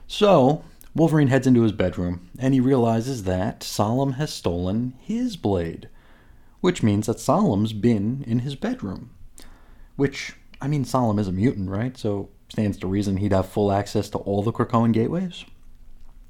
So, 0.07 0.63
Wolverine 0.95 1.27
heads 1.27 1.49
into 1.49 1.63
his 1.63 1.73
bedroom 1.73 2.31
and 2.39 2.55
he 2.55 2.61
realizes 2.61 3.25
that 3.25 3.65
Solem 3.65 4.13
has 4.13 4.33
stolen 4.33 4.95
his 5.01 5.37
blade, 5.37 5.89
which 6.61 6.85
means 6.85 7.07
that 7.07 7.19
Solem's 7.19 7.73
been 7.73 8.23
in 8.29 8.39
his 8.39 8.55
bedroom. 8.55 9.11
Which, 9.97 10.37
I 10.61 10.69
mean, 10.69 10.85
Solem 10.85 11.19
is 11.19 11.27
a 11.27 11.33
mutant, 11.33 11.69
right? 11.69 11.97
So, 11.97 12.29
stands 12.49 12.79
to 12.79 12.87
reason 12.87 13.19
he'd 13.19 13.33
have 13.33 13.49
full 13.49 13.71
access 13.71 14.09
to 14.11 14.19
all 14.19 14.43
the 14.43 14.53
Krakoan 14.53 14.93
gateways. 14.93 15.45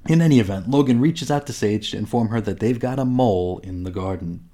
In 0.07 0.21
any 0.21 0.39
event, 0.39 0.69
Logan 0.69 0.99
reaches 0.99 1.29
out 1.29 1.45
to 1.47 1.53
Sage 1.53 1.91
to 1.91 1.97
inform 1.97 2.29
her 2.29 2.41
that 2.41 2.59
they've 2.59 2.79
got 2.79 2.99
a 2.99 3.05
mole 3.05 3.59
in 3.59 3.83
the 3.83 3.91
garden. 3.91 4.47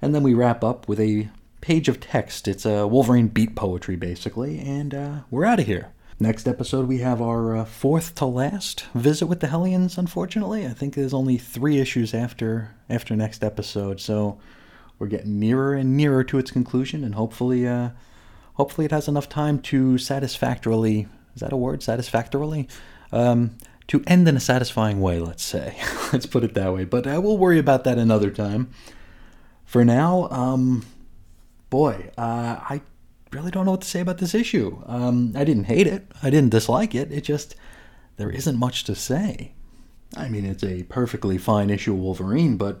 And 0.00 0.14
then 0.14 0.22
we 0.22 0.34
wrap 0.34 0.62
up 0.62 0.88
with 0.88 1.00
a 1.00 1.28
page 1.60 1.88
of 1.88 2.00
text. 2.00 2.46
It's 2.46 2.64
a 2.64 2.86
Wolverine 2.86 3.28
beat 3.28 3.56
poetry, 3.56 3.96
basically, 3.96 4.60
and 4.60 4.94
uh, 4.94 5.16
we're 5.30 5.44
out 5.44 5.60
of 5.60 5.66
here. 5.66 5.92
Next 6.20 6.48
episode, 6.48 6.88
we 6.88 6.98
have 6.98 7.22
our 7.22 7.56
uh, 7.56 7.64
fourth 7.64 8.14
to 8.16 8.24
last 8.26 8.86
visit 8.94 9.26
with 9.26 9.38
the 9.40 9.46
Hellions. 9.46 9.98
Unfortunately, 9.98 10.66
I 10.66 10.70
think 10.70 10.94
there's 10.94 11.14
only 11.14 11.38
three 11.38 11.78
issues 11.78 12.12
after 12.12 12.74
after 12.90 13.14
next 13.14 13.44
episode, 13.44 14.00
so 14.00 14.38
we're 14.98 15.06
getting 15.06 15.38
nearer 15.38 15.74
and 15.74 15.96
nearer 15.96 16.24
to 16.24 16.38
its 16.38 16.50
conclusion, 16.50 17.04
and 17.04 17.14
hopefully, 17.14 17.68
uh, 17.68 17.90
hopefully, 18.58 18.84
it 18.84 18.90
has 18.90 19.08
enough 19.08 19.30
time 19.30 19.58
to 19.60 19.96
satisfactorily 19.96 21.08
is 21.38 21.40
that 21.40 21.52
a 21.52 21.56
word? 21.56 21.84
Satisfactorily. 21.84 22.66
Um, 23.12 23.58
to 23.86 24.02
end 24.08 24.26
in 24.26 24.36
a 24.36 24.40
satisfying 24.40 25.00
way, 25.00 25.20
let's 25.20 25.44
say. 25.44 25.78
let's 26.12 26.26
put 26.26 26.42
it 26.42 26.54
that 26.54 26.74
way. 26.74 26.84
But 26.84 27.06
uh, 27.06 27.20
we'll 27.22 27.38
worry 27.38 27.60
about 27.60 27.84
that 27.84 27.96
another 27.96 28.32
time. 28.32 28.70
For 29.64 29.84
now, 29.84 30.28
um, 30.32 30.84
boy, 31.70 32.10
uh, 32.18 32.58
I 32.58 32.80
really 33.30 33.52
don't 33.52 33.66
know 33.66 33.70
what 33.70 33.82
to 33.82 33.86
say 33.86 34.00
about 34.00 34.18
this 34.18 34.34
issue. 34.34 34.82
Um, 34.86 35.32
I 35.36 35.44
didn't 35.44 35.64
hate 35.64 35.86
it. 35.86 36.10
I 36.24 36.28
didn't 36.28 36.50
dislike 36.50 36.92
it. 36.92 37.12
It 37.12 37.20
just 37.20 37.54
there 38.16 38.30
isn't 38.30 38.58
much 38.58 38.82
to 38.84 38.96
say. 38.96 39.52
I 40.16 40.28
mean, 40.28 40.44
it's 40.44 40.64
a 40.64 40.82
perfectly 40.82 41.38
fine 41.38 41.70
issue 41.70 41.94
Wolverine, 41.94 42.56
but 42.56 42.80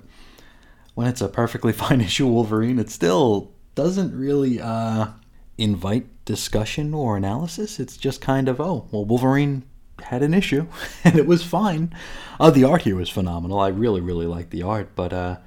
when 0.94 1.06
it's 1.06 1.20
a 1.20 1.28
perfectly 1.28 1.72
fine 1.84 2.00
issue 2.00 2.26
Wolverine, 2.26 2.80
it 2.80 2.90
still 2.90 3.52
doesn't 3.76 4.18
really 4.18 4.60
uh, 4.60 5.10
invite 5.58 6.06
discussion 6.24 6.94
or 6.94 7.16
analysis. 7.16 7.78
It's 7.78 7.96
just 7.96 8.20
kind 8.20 8.48
of, 8.48 8.60
oh, 8.60 8.86
well, 8.90 9.04
Wolverine 9.04 9.64
had 10.00 10.22
an 10.22 10.32
issue, 10.32 10.66
and 11.04 11.16
it 11.16 11.26
was 11.26 11.44
fine. 11.44 11.92
Uh, 12.40 12.50
the 12.50 12.64
art 12.64 12.82
here 12.82 12.96
was 12.96 13.10
phenomenal. 13.10 13.58
I 13.58 13.68
really, 13.68 14.00
really 14.00 14.26
like 14.26 14.50
the 14.50 14.62
art, 14.62 14.90
but 14.94 15.12
uh, 15.12 15.38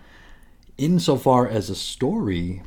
insofar 0.78 1.48
as 1.48 1.70
a 1.70 1.76
story, 1.76 2.62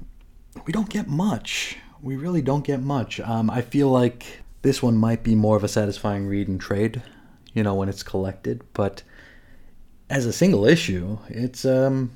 we 0.67 0.73
don't 0.73 0.89
get 0.89 1.09
much. 1.09 1.77
We 2.01 2.17
really 2.17 2.43
don't 2.43 2.65
get 2.65 2.81
much. 2.81 3.21
Um, 3.21 3.51
I 3.51 3.61
feel 3.61 3.89
like 3.89 4.43
this 4.63 4.83
one 4.83 4.97
might 4.97 5.23
be 5.23 5.35
more 5.35 5.57
of 5.57 5.65
a 5.65 5.69
satisfying 5.69 6.27
read 6.27 6.49
and 6.49 6.61
trade, 6.61 7.03
you 7.53 7.63
know, 7.63 7.75
when 7.75 7.89
it's 7.89 8.03
collected. 8.03 8.63
But 8.73 9.03
as 10.09 10.27
a 10.27 10.33
single 10.33 10.65
issue, 10.65 11.19
it's 11.29 11.65
um, 11.65 12.11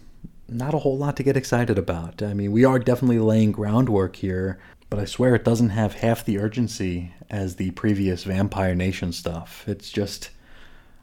not 0.49 0.75
a 0.75 0.79
whole 0.79 0.97
lot 0.97 1.17
to 1.17 1.23
get 1.23 1.37
excited 1.37 1.79
about. 1.79 2.23
I 2.23 2.35
mean, 2.35 2.53
we 2.53 2.65
are 2.65 2.79
definitely 2.79 3.19
laying 3.19 3.53
groundwork 3.53 4.17
here, 4.17 4.59
but 4.91 4.99
I 4.99 5.05
swear 5.05 5.35
it 5.35 5.45
doesn't 5.45 5.71
have 5.71 5.95
half 5.95 6.25
the 6.25 6.39
urgency 6.39 7.13
as 7.31 7.57
the 7.57 7.71
previous 7.73 8.25
Vampire 8.25 8.75
Nation 8.75 9.13
stuff. 9.13 9.65
It's 9.67 9.91
just. 9.91 10.31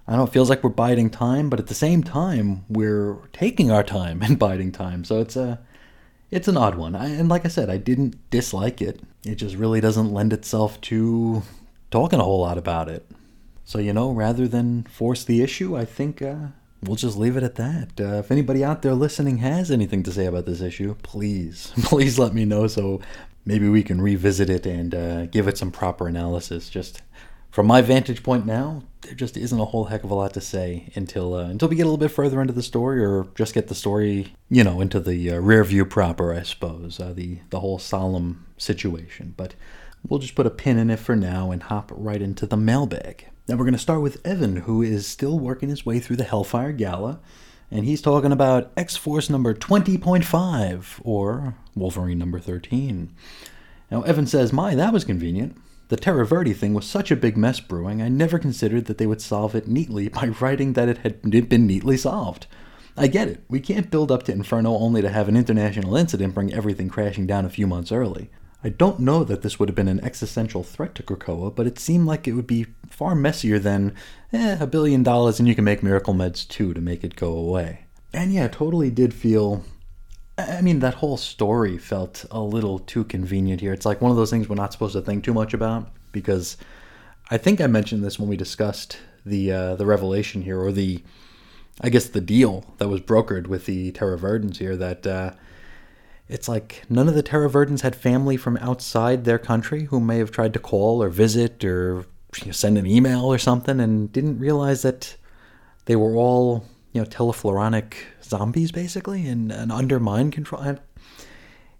I 0.07 0.11
don't 0.11 0.19
know, 0.19 0.27
it 0.27 0.33
feels 0.33 0.51
like 0.51 0.63
we're 0.63 0.69
biding 0.69 1.09
time, 1.09 1.49
but 1.49 1.59
at 1.59 1.65
the 1.65 1.73
same 1.73 2.03
time, 2.03 2.63
we're 2.69 3.17
taking 3.33 3.71
our 3.71 3.83
time 3.83 4.21
and 4.23 4.37
biding 4.37 4.71
time. 4.71 5.03
So 5.03 5.19
it's 5.19 5.35
a 5.35 5.59
it's 6.31 6.47
an 6.47 6.57
odd 6.57 6.75
one. 6.75 6.95
I, 6.95 7.07
and 7.07 7.29
like 7.29 7.45
I 7.45 7.49
said, 7.49 7.69
I 7.69 7.77
didn't 7.77 8.29
dislike 8.29 8.81
it. 8.81 9.01
It 9.23 9.35
just 9.35 9.55
really 9.55 9.81
doesn't 9.81 10.13
lend 10.13 10.33
itself 10.33 10.79
to 10.81 11.43
talking 11.91 12.19
a 12.19 12.23
whole 12.23 12.41
lot 12.41 12.57
about 12.57 12.89
it. 12.89 13.09
So, 13.63 13.79
you 13.79 13.93
know, 13.93 14.11
rather 14.11 14.47
than 14.47 14.83
force 14.83 15.23
the 15.23 15.41
issue, 15.41 15.75
I 15.75 15.85
think 15.85 16.21
uh, 16.21 16.47
we'll 16.83 16.97
just 16.97 17.17
leave 17.17 17.37
it 17.37 17.43
at 17.43 17.55
that. 17.55 17.89
Uh, 17.99 18.19
if 18.19 18.31
anybody 18.31 18.63
out 18.63 18.81
there 18.81 18.93
listening 18.93 19.39
has 19.39 19.71
anything 19.71 20.03
to 20.03 20.11
say 20.11 20.25
about 20.25 20.45
this 20.45 20.61
issue, 20.61 20.95
please, 21.01 21.71
please 21.83 22.19
let 22.19 22.33
me 22.33 22.45
know 22.45 22.67
so 22.67 23.01
maybe 23.45 23.69
we 23.69 23.83
can 23.83 24.01
revisit 24.01 24.49
it 24.49 24.65
and 24.65 24.93
uh, 24.93 25.25
give 25.27 25.47
it 25.47 25.57
some 25.57 25.71
proper 25.71 26.07
analysis. 26.07 26.69
Just 26.69 27.01
from 27.51 27.67
my 27.67 27.81
vantage 27.81 28.23
point 28.23 28.45
now, 28.45 28.83
there 29.01 29.13
just 29.13 29.37
isn't 29.37 29.59
a 29.59 29.65
whole 29.65 29.85
heck 29.85 30.03
of 30.03 30.11
a 30.11 30.15
lot 30.15 30.33
to 30.33 30.41
say 30.41 30.91
until 30.95 31.35
uh, 31.35 31.45
until 31.45 31.69
we 31.69 31.75
get 31.75 31.83
a 31.83 31.89
little 31.89 31.97
bit 31.97 32.11
further 32.11 32.41
into 32.41 32.53
the 32.53 32.63
story, 32.63 33.03
or 33.03 33.27
just 33.35 33.53
get 33.53 33.67
the 33.67 33.75
story, 33.75 34.33
you 34.49 34.63
know, 34.63 34.81
into 34.81 34.99
the 34.99 35.31
uh, 35.31 35.39
rear 35.39 35.63
view 35.63 35.85
proper, 35.85 36.33
I 36.33 36.43
suppose. 36.43 36.99
Uh, 36.99 37.13
the 37.13 37.39
the 37.51 37.59
whole 37.59 37.79
Solem 37.79 38.45
situation, 38.57 39.33
but 39.37 39.55
we'll 40.07 40.19
just 40.19 40.35
put 40.35 40.47
a 40.47 40.51
pin 40.51 40.77
in 40.77 40.89
it 40.89 40.99
for 40.99 41.15
now 41.15 41.51
and 41.51 41.63
hop 41.63 41.91
right 41.95 42.21
into 42.21 42.45
the 42.45 42.57
mailbag. 42.57 43.27
Now 43.47 43.55
we're 43.55 43.65
going 43.65 43.73
to 43.73 43.79
start 43.79 44.01
with 44.01 44.25
Evan, 44.25 44.57
who 44.57 44.81
is 44.81 45.07
still 45.07 45.37
working 45.37 45.69
his 45.69 45.85
way 45.85 45.99
through 45.99 46.15
the 46.15 46.23
Hellfire 46.23 46.71
Gala, 46.71 47.19
and 47.71 47.85
he's 47.85 48.01
talking 48.01 48.31
about 48.31 48.71
X 48.77 48.95
Force 48.95 49.29
number 49.29 49.53
20.5, 49.53 51.01
or 51.03 51.55
Wolverine 51.75 52.19
number 52.19 52.39
13. 52.39 53.13
Now 53.91 54.01
Evan 54.03 54.27
says, 54.27 54.53
My, 54.53 54.75
that 54.75 54.93
was 54.93 55.03
convenient. 55.03 55.57
The 55.87 55.97
Terra 55.97 56.25
Verde 56.25 56.53
thing 56.53 56.73
was 56.73 56.85
such 56.85 57.11
a 57.11 57.15
big 57.15 57.37
mess 57.37 57.59
brewing, 57.59 58.01
I 58.01 58.09
never 58.09 58.39
considered 58.39 58.85
that 58.85 58.97
they 58.97 59.05
would 59.05 59.21
solve 59.21 59.53
it 59.53 59.67
neatly 59.67 60.07
by 60.13 60.27
writing 60.27 60.73
that 60.73 60.89
it 60.89 60.97
had 60.99 61.21
been 61.49 61.67
neatly 61.67 61.97
solved. 61.97 62.47
I 62.97 63.07
get 63.07 63.27
it. 63.27 63.43
We 63.49 63.59
can't 63.59 63.91
build 63.91 64.11
up 64.11 64.23
to 64.23 64.31
Inferno 64.31 64.77
only 64.77 65.01
to 65.01 65.09
have 65.09 65.27
an 65.27 65.35
international 65.35 65.97
incident 65.97 66.33
bring 66.33 66.53
everything 66.53 66.89
crashing 66.89 67.27
down 67.27 67.45
a 67.45 67.49
few 67.49 67.67
months 67.67 67.91
early. 67.91 68.29
I 68.65 68.69
don't 68.69 68.99
know 68.99 69.23
that 69.23 69.43
this 69.43 69.59
would 69.59 69.69
have 69.69 69.75
been 69.75 69.87
an 69.87 70.03
existential 70.03 70.63
threat 70.63 70.95
to 70.95 71.03
Krakoa, 71.03 71.53
but 71.53 71.67
it 71.67 71.77
seemed 71.77 72.07
like 72.07 72.27
it 72.27 72.31
would 72.31 72.47
be 72.47 72.65
far 72.89 73.13
messier 73.13 73.59
than, 73.59 73.93
eh, 74.33 74.57
a 74.59 74.65
billion 74.65 75.03
dollars 75.03 75.37
and 75.37 75.47
you 75.47 75.53
can 75.53 75.63
make 75.63 75.83
miracle 75.83 76.15
meds 76.15 76.47
too 76.47 76.73
to 76.73 76.81
make 76.81 77.03
it 77.03 77.15
go 77.15 77.31
away. 77.31 77.85
And 78.11 78.33
yeah, 78.33 78.47
totally 78.47 78.89
did 78.89 79.13
feel. 79.13 79.63
I 80.39 80.61
mean, 80.61 80.79
that 80.79 80.95
whole 80.95 81.17
story 81.17 81.77
felt 81.77 82.25
a 82.31 82.39
little 82.39 82.79
too 82.79 83.03
convenient 83.03 83.61
here. 83.61 83.71
It's 83.71 83.85
like 83.85 84.01
one 84.01 84.09
of 84.09 84.17
those 84.17 84.31
things 84.31 84.49
we're 84.49 84.55
not 84.55 84.73
supposed 84.73 84.93
to 84.93 85.01
think 85.01 85.23
too 85.23 85.33
much 85.33 85.53
about 85.53 85.91
because 86.11 86.57
I 87.29 87.37
think 87.37 87.61
I 87.61 87.67
mentioned 87.67 88.03
this 88.03 88.17
when 88.17 88.29
we 88.29 88.35
discussed 88.35 88.97
the 89.27 89.51
uh, 89.51 89.75
the 89.75 89.85
revelation 89.85 90.41
here, 90.41 90.59
or 90.59 90.71
the, 90.71 91.03
I 91.81 91.89
guess 91.89 92.07
the 92.07 92.19
deal 92.19 92.73
that 92.79 92.89
was 92.89 93.01
brokered 93.01 93.45
with 93.45 93.67
the 93.67 93.91
Terra 93.91 94.17
Verdans 94.17 94.57
here 94.57 94.75
that. 94.75 95.05
Uh, 95.05 95.33
it's 96.27 96.47
like 96.47 96.83
none 96.89 97.07
of 97.07 97.15
the 97.15 97.23
Terra 97.23 97.49
Verdans 97.49 97.81
had 97.81 97.95
family 97.95 98.37
from 98.37 98.57
outside 98.57 99.23
their 99.23 99.37
country 99.37 99.85
who 99.85 99.99
may 99.99 100.17
have 100.17 100.31
tried 100.31 100.53
to 100.53 100.59
call 100.59 101.01
or 101.01 101.09
visit 101.09 101.63
or 101.63 102.05
you 102.37 102.47
know, 102.47 102.51
send 102.51 102.77
an 102.77 102.87
email 102.87 103.25
or 103.25 103.37
something 103.37 103.79
and 103.79 104.11
didn't 104.11 104.39
realize 104.39 104.81
that 104.81 105.15
they 105.85 105.95
were 105.95 106.15
all, 106.15 106.65
you 106.93 107.01
know, 107.01 107.07
telefloronic 107.07 107.93
zombies 108.23 108.71
basically 108.71 109.27
and, 109.27 109.51
and 109.51 109.71
under 109.71 109.99
mind 109.99 110.33
control. 110.33 110.77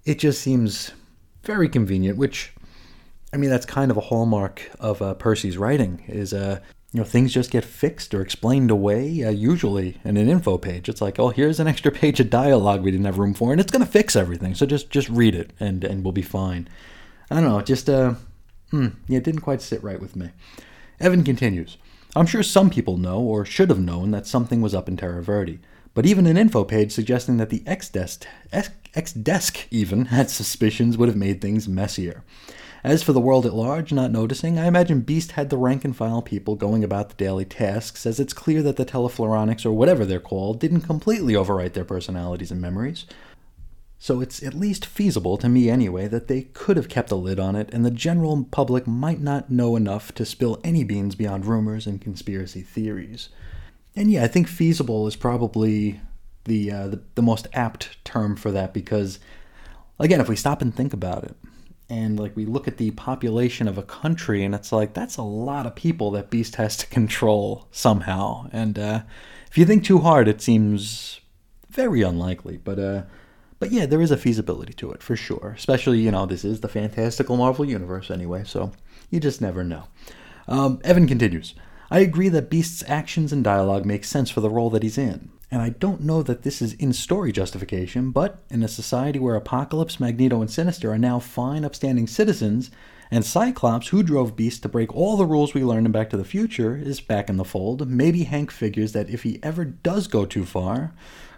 It 0.05 0.19
just 0.19 0.41
seems 0.41 0.91
very 1.43 1.67
convenient, 1.67 2.17
which, 2.17 2.53
I 3.33 3.37
mean, 3.37 3.49
that's 3.49 3.65
kind 3.65 3.89
of 3.89 3.97
a 3.97 4.01
hallmark 4.01 4.69
of 4.79 5.01
uh, 5.01 5.15
Percy's 5.15 5.57
writing 5.57 6.03
is 6.07 6.33
uh, 6.33 6.59
you 6.91 6.99
know 6.99 7.03
things 7.03 7.33
just 7.33 7.51
get 7.51 7.65
fixed 7.65 8.13
or 8.13 8.21
explained 8.21 8.71
away 8.71 9.23
uh, 9.23 9.29
usually 9.29 9.99
in 10.03 10.17
an 10.17 10.29
info 10.29 10.57
page. 10.57 10.87
It's 10.89 11.01
like 11.01 11.19
oh 11.19 11.29
here's 11.29 11.59
an 11.59 11.67
extra 11.67 11.91
page 12.01 12.19
of 12.19 12.29
dialogue 12.29 12.81
we 12.81 12.91
didn't 12.91 13.05
have 13.05 13.19
room 13.19 13.33
for 13.33 13.51
and 13.51 13.59
it's 13.59 13.71
going 13.71 13.85
to 13.85 13.91
fix 13.91 14.15
everything. 14.15 14.55
So 14.55 14.65
just 14.65 14.89
just 14.89 15.09
read 15.09 15.35
it 15.35 15.51
and 15.59 15.83
and 15.83 16.03
we'll 16.03 16.13
be 16.13 16.21
fine. 16.21 16.67
I 17.29 17.35
don't 17.35 17.43
know 17.43 17.61
just 17.61 17.89
uh 17.89 18.15
hmm, 18.71 18.87
yeah 19.07 19.17
it 19.17 19.23
didn't 19.23 19.41
quite 19.41 19.61
sit 19.61 19.83
right 19.83 19.99
with 19.99 20.15
me. 20.15 20.31
Evan 20.99 21.23
continues 21.23 21.77
i'm 22.15 22.25
sure 22.25 22.41
some 22.41 22.69
people 22.69 22.97
know 22.97 23.19
or 23.19 23.45
should 23.45 23.69
have 23.69 23.79
known 23.79 24.11
that 24.11 24.25
something 24.25 24.61
was 24.61 24.73
up 24.73 24.87
in 24.87 24.95
terra 24.97 25.21
verde 25.21 25.59
but 25.93 26.05
even 26.05 26.25
an 26.25 26.37
info 26.37 26.63
page 26.63 26.91
suggesting 26.91 27.37
that 27.37 27.49
the 27.49 27.63
x-desk 27.67 28.25
x-desk 28.93 29.67
even 29.69 30.05
had 30.05 30.29
suspicions 30.29 30.97
would 30.97 31.09
have 31.09 31.17
made 31.17 31.41
things 31.41 31.67
messier 31.67 32.23
as 32.85 33.01
for 33.01 33.13
the 33.13 33.19
world 33.19 33.47
at 33.47 33.55
large 33.55 33.91
not 33.91 34.11
noticing, 34.11 34.59
I 34.59 34.67
imagine 34.67 35.01
Beast 35.01 35.31
had 35.31 35.49
the 35.49 35.57
rank 35.57 35.83
and 35.83 35.95
file 35.95 36.21
people 36.21 36.55
going 36.55 36.83
about 36.83 37.09
the 37.09 37.15
daily 37.15 37.43
tasks, 37.43 38.05
as 38.05 38.19
it's 38.19 38.31
clear 38.31 38.61
that 38.61 38.75
the 38.75 38.85
telefloronics, 38.85 39.65
or 39.65 39.71
whatever 39.71 40.05
they're 40.05 40.19
called, 40.19 40.59
didn't 40.59 40.81
completely 40.81 41.33
overwrite 41.33 41.73
their 41.73 41.83
personalities 41.83 42.51
and 42.51 42.61
memories. 42.61 43.07
So 43.97 44.21
it's 44.21 44.43
at 44.43 44.53
least 44.53 44.85
feasible, 44.85 45.35
to 45.37 45.49
me 45.49 45.67
anyway, 45.67 46.07
that 46.07 46.27
they 46.27 46.43
could 46.43 46.77
have 46.77 46.87
kept 46.87 47.09
a 47.09 47.15
lid 47.15 47.39
on 47.39 47.55
it, 47.55 47.73
and 47.73 47.83
the 47.83 47.89
general 47.89 48.47
public 48.51 48.85
might 48.85 49.19
not 49.19 49.49
know 49.49 49.75
enough 49.75 50.13
to 50.13 50.23
spill 50.23 50.61
any 50.63 50.83
beans 50.83 51.15
beyond 51.15 51.47
rumors 51.47 51.87
and 51.87 51.99
conspiracy 51.99 52.61
theories. 52.61 53.29
And 53.95 54.11
yeah, 54.11 54.25
I 54.25 54.27
think 54.27 54.47
feasible 54.47 55.07
is 55.07 55.15
probably 55.15 56.01
the, 56.43 56.71
uh, 56.71 56.87
the, 56.89 57.01
the 57.15 57.23
most 57.23 57.47
apt 57.51 57.97
term 58.05 58.35
for 58.35 58.51
that 58.51 58.75
because, 58.75 59.17
again, 59.97 60.21
if 60.21 60.29
we 60.29 60.35
stop 60.35 60.61
and 60.61 60.75
think 60.75 60.93
about 60.93 61.23
it, 61.23 61.35
and 61.89 62.19
like 62.19 62.35
we 62.35 62.45
look 62.45 62.67
at 62.67 62.77
the 62.77 62.91
population 62.91 63.67
of 63.67 63.77
a 63.77 63.83
country 63.83 64.43
and 64.43 64.55
it's 64.55 64.71
like 64.71 64.93
that's 64.93 65.17
a 65.17 65.23
lot 65.23 65.65
of 65.65 65.75
people 65.75 66.11
that 66.11 66.29
beast 66.29 66.55
has 66.55 66.75
to 66.77 66.87
control 66.97 67.67
somehow. 67.71 68.49
And 68.51 68.79
uh, 68.79 69.01
if 69.49 69.57
you 69.57 69.65
think 69.65 69.83
too 69.83 69.99
hard 69.99 70.27
it 70.27 70.41
seems 70.41 71.19
very 71.69 72.01
unlikely 72.01 72.55
but 72.55 72.79
uh 72.79 73.03
but 73.59 73.69
yeah 73.69 73.85
there 73.85 74.01
is 74.01 74.09
a 74.09 74.17
feasibility 74.17 74.73
to 74.73 74.91
it 74.91 75.03
for 75.03 75.15
sure. 75.15 75.53
Especially 75.55 75.99
you 75.99 76.11
know 76.11 76.25
this 76.25 76.43
is 76.43 76.61
the 76.61 76.67
fantastical 76.67 77.37
marvel 77.37 77.65
universe 77.65 78.09
anyway 78.09 78.43
so 78.43 78.71
you 79.09 79.19
just 79.19 79.41
never 79.41 79.63
know. 79.63 79.83
Um, 80.47 80.79
evan 80.83 81.07
continues. 81.07 81.55
I 81.91 81.99
agree 81.99 82.29
that 82.29 82.49
beast's 82.49 82.83
actions 82.87 83.31
and 83.31 83.43
dialogue 83.43 83.85
make 83.85 84.03
sense 84.03 84.31
for 84.31 84.41
the 84.41 84.49
role 84.49 84.71
that 84.71 84.83
he's 84.83 84.97
in 84.97 85.29
and 85.51 85.61
I 85.61 85.69
don't 85.69 86.01
know 86.01 86.23
that 86.23 86.43
this 86.43 86.61
is 86.61 86.73
in 86.73 86.93
story 86.93 87.31
justification, 87.31 88.11
but 88.11 88.39
in 88.49 88.63
a 88.63 88.67
society 88.67 89.19
where 89.19 89.35
Apocalypse, 89.35 89.99
Magneto, 89.99 90.41
and 90.41 90.49
Sinister 90.49 90.91
are 90.91 90.97
now 90.97 91.19
fine, 91.19 91.63
upstanding 91.63 92.07
citizens, 92.07 92.71
and 93.11 93.23
Cyclops, 93.23 93.89
who 93.89 94.01
drove 94.01 94.35
Beast 94.35 94.63
to 94.63 94.69
break 94.69 94.93
all 94.95 95.15
the 95.15 95.25
rules 95.25 95.53
we 95.53 95.63
learned 95.63 95.85
in 95.85 95.91
Back 95.91 96.09
to 96.09 96.17
the 96.17 96.25
Future, 96.25 96.75
is 96.75 96.99
back 96.99 97.29
in 97.29 97.37
the 97.37 97.45
fold, 97.45 97.87
maybe 97.87 98.23
Hank 98.23 98.51
figures 98.51 98.93
that 98.93 99.09
if 99.09 99.23
he 99.23 99.39
ever 99.43 99.63
does 99.63 100.07
go 100.07 100.25
too 100.25 100.45
far, 100.45 100.93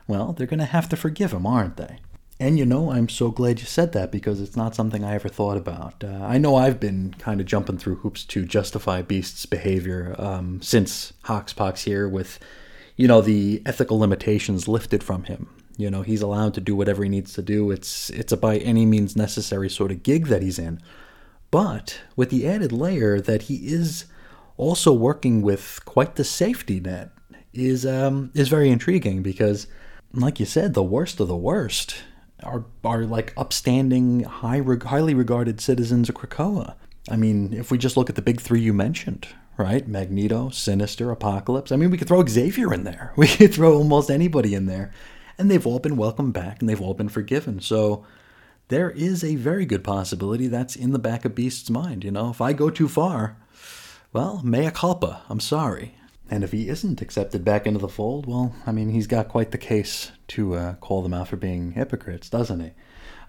well, 0.08 0.32
they're 0.32 0.48
going 0.48 0.60
to 0.60 0.66
have 0.66 0.88
to 0.90 0.96
forgive 0.96 1.34
him, 1.34 1.46
aren't 1.46 1.76
they? 1.76 2.00
And 2.40 2.58
you 2.60 2.66
know, 2.66 2.92
I'm 2.92 3.10
so 3.10 3.32
glad 3.32 3.60
you 3.60 3.66
said 3.66 3.94
that 3.94 4.12
because 4.12 4.40
it's 4.40 4.56
not 4.56 4.76
something 4.76 5.04
I 5.04 5.16
ever 5.16 5.28
thought 5.28 5.58
about. 5.58 6.04
Uh, 6.04 6.24
I 6.24 6.38
know 6.38 6.56
I've 6.56 6.80
been 6.80 7.16
kind 7.18 7.42
of 7.42 7.48
jumping 7.48 7.80
through 7.80 7.96
hoops 7.98 8.24
to 8.26 8.46
justify 8.46 9.02
Beast's 9.02 9.48
behavior 9.48 10.16
um, 10.20 10.62
since 10.62 11.14
Hoxpox 11.24 11.84
here 11.84 12.08
with 12.08 12.40
you 12.98 13.08
know, 13.08 13.22
the 13.22 13.62
ethical 13.66 14.00
limitations 14.00 14.68
lifted 14.68 15.04
from 15.04 15.24
him. 15.24 15.48
You 15.78 15.92
know, 15.92 16.02
he's 16.02 16.24
allowed 16.24 16.56
to 16.56 16.62
do 16.62 16.76
whatever 16.76 17.04
he 17.04 17.10
needs 17.10 17.34
to 17.34 17.44
do. 17.44 17.72
It's 17.72 18.10
it's 18.10 18.34
a 18.34 18.38
by 18.38 18.58
any 18.58 18.86
means 18.86 19.16
necessary 19.16 19.70
sort 19.70 19.92
of 19.92 20.04
gig 20.04 20.26
that 20.28 20.42
he's 20.42 20.60
in. 20.60 20.82
But 21.52 22.02
with 22.16 22.32
the 22.32 22.48
added 22.48 22.72
layer 22.72 23.22
that 23.22 23.44
he 23.44 23.68
is 23.68 24.06
also 24.58 24.92
working 24.92 25.42
with 25.44 25.80
quite 25.86 26.16
the 26.16 26.24
safety 26.24 26.80
net 26.80 27.12
is 27.54 27.86
um, 27.86 28.32
is 28.34 28.50
very 28.50 28.70
intriguing 28.70 29.22
because, 29.22 29.68
like 30.14 30.40
you 30.40 30.48
said, 30.48 30.74
the 30.74 30.84
worst 30.84 31.20
of 31.20 31.28
the 31.28 31.38
worst 31.38 32.04
are 32.42 32.66
are 32.84 33.06
like 33.06 33.34
upstanding, 33.38 34.24
high 34.24 34.62
highly 34.86 35.14
regarded 35.14 35.62
citizens 35.62 36.10
of 36.10 36.16
Krakoa. 36.16 36.74
I 37.10 37.16
mean, 37.16 37.54
if 37.54 37.70
we 37.72 37.78
just 37.78 37.96
look 37.96 38.10
at 38.10 38.16
the 38.16 38.22
big 38.22 38.42
three 38.42 38.60
you 38.60 38.74
mentioned, 38.74 39.28
right? 39.58 39.88
Magneto, 39.88 40.50
Sinister, 40.50 41.12
Apocalypse. 41.12 41.72
I 41.72 41.76
mean, 41.76 41.90
we 41.90 41.98
could 41.98 42.08
throw 42.08 42.26
Xavier 42.26 42.74
in 42.74 42.84
there. 42.84 43.14
We 43.18 43.28
could 43.28 43.54
throw 43.54 43.76
almost 43.76 44.10
anybody 44.10 44.54
in 44.54 44.66
there. 44.66 44.92
And 45.38 45.52
they've 45.52 45.66
all 45.68 45.80
been 45.80 45.98
welcomed 45.98 46.34
back 46.34 46.60
and 46.60 46.70
they've 46.70 46.82
all 46.82 46.94
been 46.94 47.10
forgiven. 47.10 47.60
So 47.60 48.06
there 48.70 48.90
is 48.90 49.24
a 49.24 49.36
very 49.36 49.66
good 49.66 49.84
possibility 49.84 50.48
that's 50.48 50.76
in 50.76 50.92
the 50.92 51.00
back 51.00 51.26
of 51.26 51.36
Beast's 51.36 51.70
mind. 51.70 52.04
You 52.04 52.12
know, 52.12 52.30
if 52.30 52.42
I 52.42 52.54
go 52.54 52.70
too 52.70 52.88
far, 52.88 53.38
well, 54.14 54.42
mea 54.44 54.72
culpa. 54.72 55.22
I'm 55.30 55.40
sorry. 55.40 55.96
And 56.30 56.44
if 56.44 56.52
he 56.52 56.68
isn't 56.68 57.02
accepted 57.02 57.46
back 57.46 57.66
into 57.66 57.80
the 57.80 57.88
fold, 57.88 58.26
well, 58.26 58.54
I 58.66 58.72
mean, 58.72 58.90
he's 58.90 59.08
got 59.08 59.30
quite 59.30 59.52
the 59.52 59.58
case 59.58 60.12
to 60.30 60.56
uh, 60.56 60.74
call 60.76 61.02
them 61.02 61.14
out 61.14 61.30
for 61.30 61.38
being 61.38 61.72
hypocrites, 61.72 62.30
doesn't 62.30 62.60
he? 62.60 62.72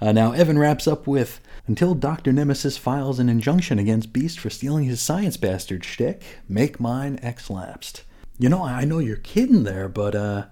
Uh, 0.00 0.12
now, 0.12 0.32
Evan 0.32 0.58
wraps 0.58 0.86
up 0.86 1.06
with 1.06 1.40
Until 1.66 1.94
Dr. 1.94 2.32
Nemesis 2.32 2.78
files 2.78 3.18
an 3.18 3.28
injunction 3.28 3.78
against 3.78 4.12
Beast 4.12 4.38
for 4.38 4.50
stealing 4.50 4.84
his 4.84 5.00
science 5.00 5.36
bastard 5.36 5.84
shtick, 5.84 6.22
make 6.48 6.78
mine 6.78 7.18
X 7.22 7.50
lapsed. 7.50 8.04
You 8.38 8.48
know, 8.48 8.62
I 8.62 8.84
know 8.84 9.00
you're 9.00 9.16
kidding 9.16 9.64
there, 9.64 9.88
but 9.88 10.14
uh, 10.14 10.46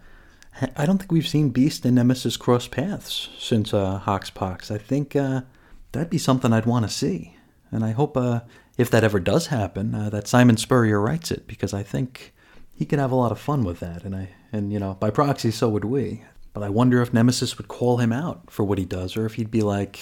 I 0.76 0.86
don't 0.86 0.98
think 0.98 1.12
we've 1.12 1.28
seen 1.28 1.50
Beast 1.50 1.84
and 1.84 1.94
Nemesis 1.94 2.36
cross 2.36 2.66
paths 2.66 3.28
since 3.38 3.72
uh, 3.72 4.00
Hoxpox. 4.04 4.70
I 4.70 4.78
think 4.78 5.14
uh, 5.14 5.42
that'd 5.92 6.10
be 6.10 6.18
something 6.18 6.52
I'd 6.52 6.66
want 6.66 6.84
to 6.84 6.92
see. 6.92 7.36
And 7.70 7.84
I 7.84 7.92
hope 7.92 8.16
uh, 8.16 8.40
if 8.76 8.90
that 8.90 9.04
ever 9.04 9.20
does 9.20 9.48
happen, 9.48 9.94
uh, 9.94 10.10
that 10.10 10.26
Simon 10.26 10.56
Spurrier 10.56 11.00
writes 11.00 11.30
it, 11.30 11.46
because 11.46 11.72
I 11.72 11.82
think 11.82 12.34
he 12.72 12.84
could 12.84 12.98
have 12.98 13.12
a 13.12 13.16
lot 13.16 13.32
of 13.32 13.38
fun 13.38 13.64
with 13.64 13.80
that. 13.80 14.02
And, 14.02 14.16
I, 14.16 14.30
and 14.52 14.72
you 14.72 14.80
know, 14.80 14.94
by 14.94 15.10
proxy, 15.10 15.50
so 15.50 15.68
would 15.68 15.84
we. 15.84 16.24
But 16.56 16.62
I 16.62 16.70
wonder 16.70 17.02
if 17.02 17.12
Nemesis 17.12 17.58
would 17.58 17.68
call 17.68 17.98
him 17.98 18.14
out 18.14 18.50
for 18.50 18.64
what 18.64 18.78
he 18.78 18.86
does, 18.86 19.14
or 19.14 19.26
if 19.26 19.34
he'd 19.34 19.50
be 19.50 19.60
like, 19.60 20.00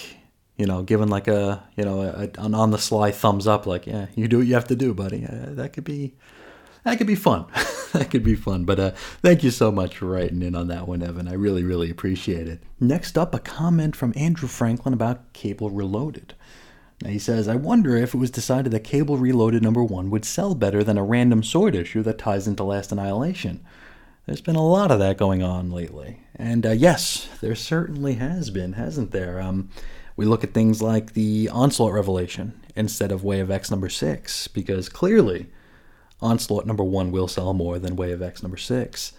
you 0.55 0.65
know, 0.65 0.83
given 0.83 1.09
like 1.09 1.27
a, 1.27 1.61
you 1.75 1.83
know, 1.83 1.99
a, 1.99 2.29
an 2.41 2.55
on 2.55 2.71
the 2.71 2.77
sly 2.77 3.11
thumbs 3.11 3.45
up, 3.45 3.65
like, 3.65 3.85
yeah, 3.85 4.05
you 4.15 4.29
do 4.29 4.37
what 4.37 4.47
you 4.47 4.53
have 4.53 4.67
to 4.69 4.75
do, 4.77 4.93
buddy. 4.93 5.25
Uh, 5.25 5.47
that 5.49 5.73
could 5.73 5.83
be, 5.83 6.15
that 6.85 6.97
could 6.97 7.07
be 7.07 7.15
fun. 7.15 7.45
that 7.91 8.09
could 8.09 8.23
be 8.23 8.35
fun. 8.35 8.63
But 8.63 8.79
uh, 8.79 8.91
thank 9.21 9.43
you 9.43 9.51
so 9.51 9.69
much 9.69 9.97
for 9.97 10.05
writing 10.05 10.41
in 10.41 10.55
on 10.55 10.69
that 10.69 10.87
one, 10.87 11.03
Evan. 11.03 11.27
I 11.27 11.33
really, 11.33 11.65
really 11.65 11.91
appreciate 11.91 12.47
it. 12.47 12.63
Next 12.79 13.17
up, 13.17 13.35
a 13.35 13.39
comment 13.39 13.93
from 13.93 14.13
Andrew 14.15 14.47
Franklin 14.47 14.93
about 14.93 15.33
Cable 15.33 15.71
Reloaded. 15.71 16.35
Now 17.01 17.09
he 17.09 17.19
says, 17.19 17.49
I 17.49 17.55
wonder 17.55 17.97
if 17.97 18.13
it 18.13 18.17
was 18.17 18.31
decided 18.31 18.71
that 18.71 18.85
Cable 18.85 19.17
Reloaded 19.17 19.61
number 19.61 19.83
one 19.83 20.09
would 20.09 20.23
sell 20.23 20.55
better 20.55 20.85
than 20.85 20.97
a 20.97 21.03
random 21.03 21.43
sword 21.43 21.75
issue 21.75 22.01
that 22.03 22.17
ties 22.17 22.47
into 22.47 22.63
Last 22.63 22.93
Annihilation. 22.93 23.59
There's 24.25 24.41
been 24.41 24.55
a 24.55 24.65
lot 24.65 24.91
of 24.91 24.99
that 24.99 25.17
going 25.17 25.43
on 25.43 25.69
lately. 25.69 26.21
And 26.35 26.65
uh, 26.65 26.71
yes, 26.71 27.27
there 27.41 27.55
certainly 27.55 28.15
has 28.15 28.49
been, 28.49 28.73
hasn't 28.73 29.11
there? 29.11 29.39
Um, 29.39 29.69
we 30.15 30.25
look 30.25 30.43
at 30.43 30.53
things 30.53 30.81
like 30.81 31.13
the 31.13 31.49
Onslaught 31.49 31.93
Revelation 31.93 32.59
instead 32.75 33.11
of 33.11 33.23
Way 33.23 33.39
of 33.39 33.51
X 33.51 33.69
number 33.69 33.89
six, 33.89 34.47
because 34.47 34.89
clearly 34.89 35.47
Onslaught 36.21 36.65
number 36.65 36.83
one 36.83 37.11
will 37.11 37.27
sell 37.27 37.53
more 37.53 37.77
than 37.77 37.95
Way 37.95 38.11
of 38.11 38.21
X 38.21 38.41
number 38.41 38.57
six. 38.57 39.13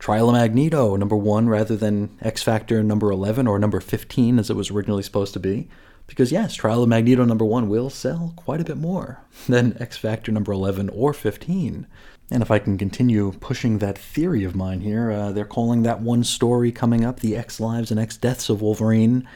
Trial 0.00 0.30
of 0.30 0.34
Magneto 0.34 0.96
number 0.96 1.16
one 1.16 1.48
rather 1.48 1.76
than 1.76 2.16
X 2.20 2.42
Factor 2.42 2.82
number 2.82 3.10
11 3.12 3.46
or 3.46 3.58
number 3.58 3.80
15 3.80 4.38
as 4.38 4.50
it 4.50 4.56
was 4.56 4.70
originally 4.70 5.02
supposed 5.02 5.34
to 5.34 5.40
be. 5.40 5.68
Because 6.06 6.32
yes, 6.32 6.54
Trial 6.54 6.82
of 6.82 6.88
Magneto 6.88 7.24
number 7.24 7.44
1 7.44 7.68
will 7.68 7.88
sell 7.88 8.32
quite 8.34 8.60
a 8.60 8.64
bit 8.64 8.78
more 8.78 9.22
than 9.48 9.80
X 9.80 9.96
Factor 9.96 10.32
number 10.32 10.50
11 10.50 10.88
or 10.88 11.12
15. 11.12 11.86
And 12.30 12.42
if 12.42 12.50
I 12.50 12.58
can 12.60 12.78
continue 12.78 13.32
pushing 13.40 13.78
that 13.78 13.98
theory 13.98 14.44
of 14.44 14.54
mine 14.54 14.80
here, 14.80 15.10
uh, 15.10 15.32
they're 15.32 15.44
calling 15.44 15.82
that 15.82 16.00
one 16.00 16.22
story 16.22 16.70
coming 16.70 17.04
up 17.04 17.20
the 17.20 17.36
X 17.36 17.58
Lives 17.58 17.90
and 17.90 17.98
X 17.98 18.16
Deaths 18.16 18.48
of 18.48 18.62
Wolverine, 18.62 19.26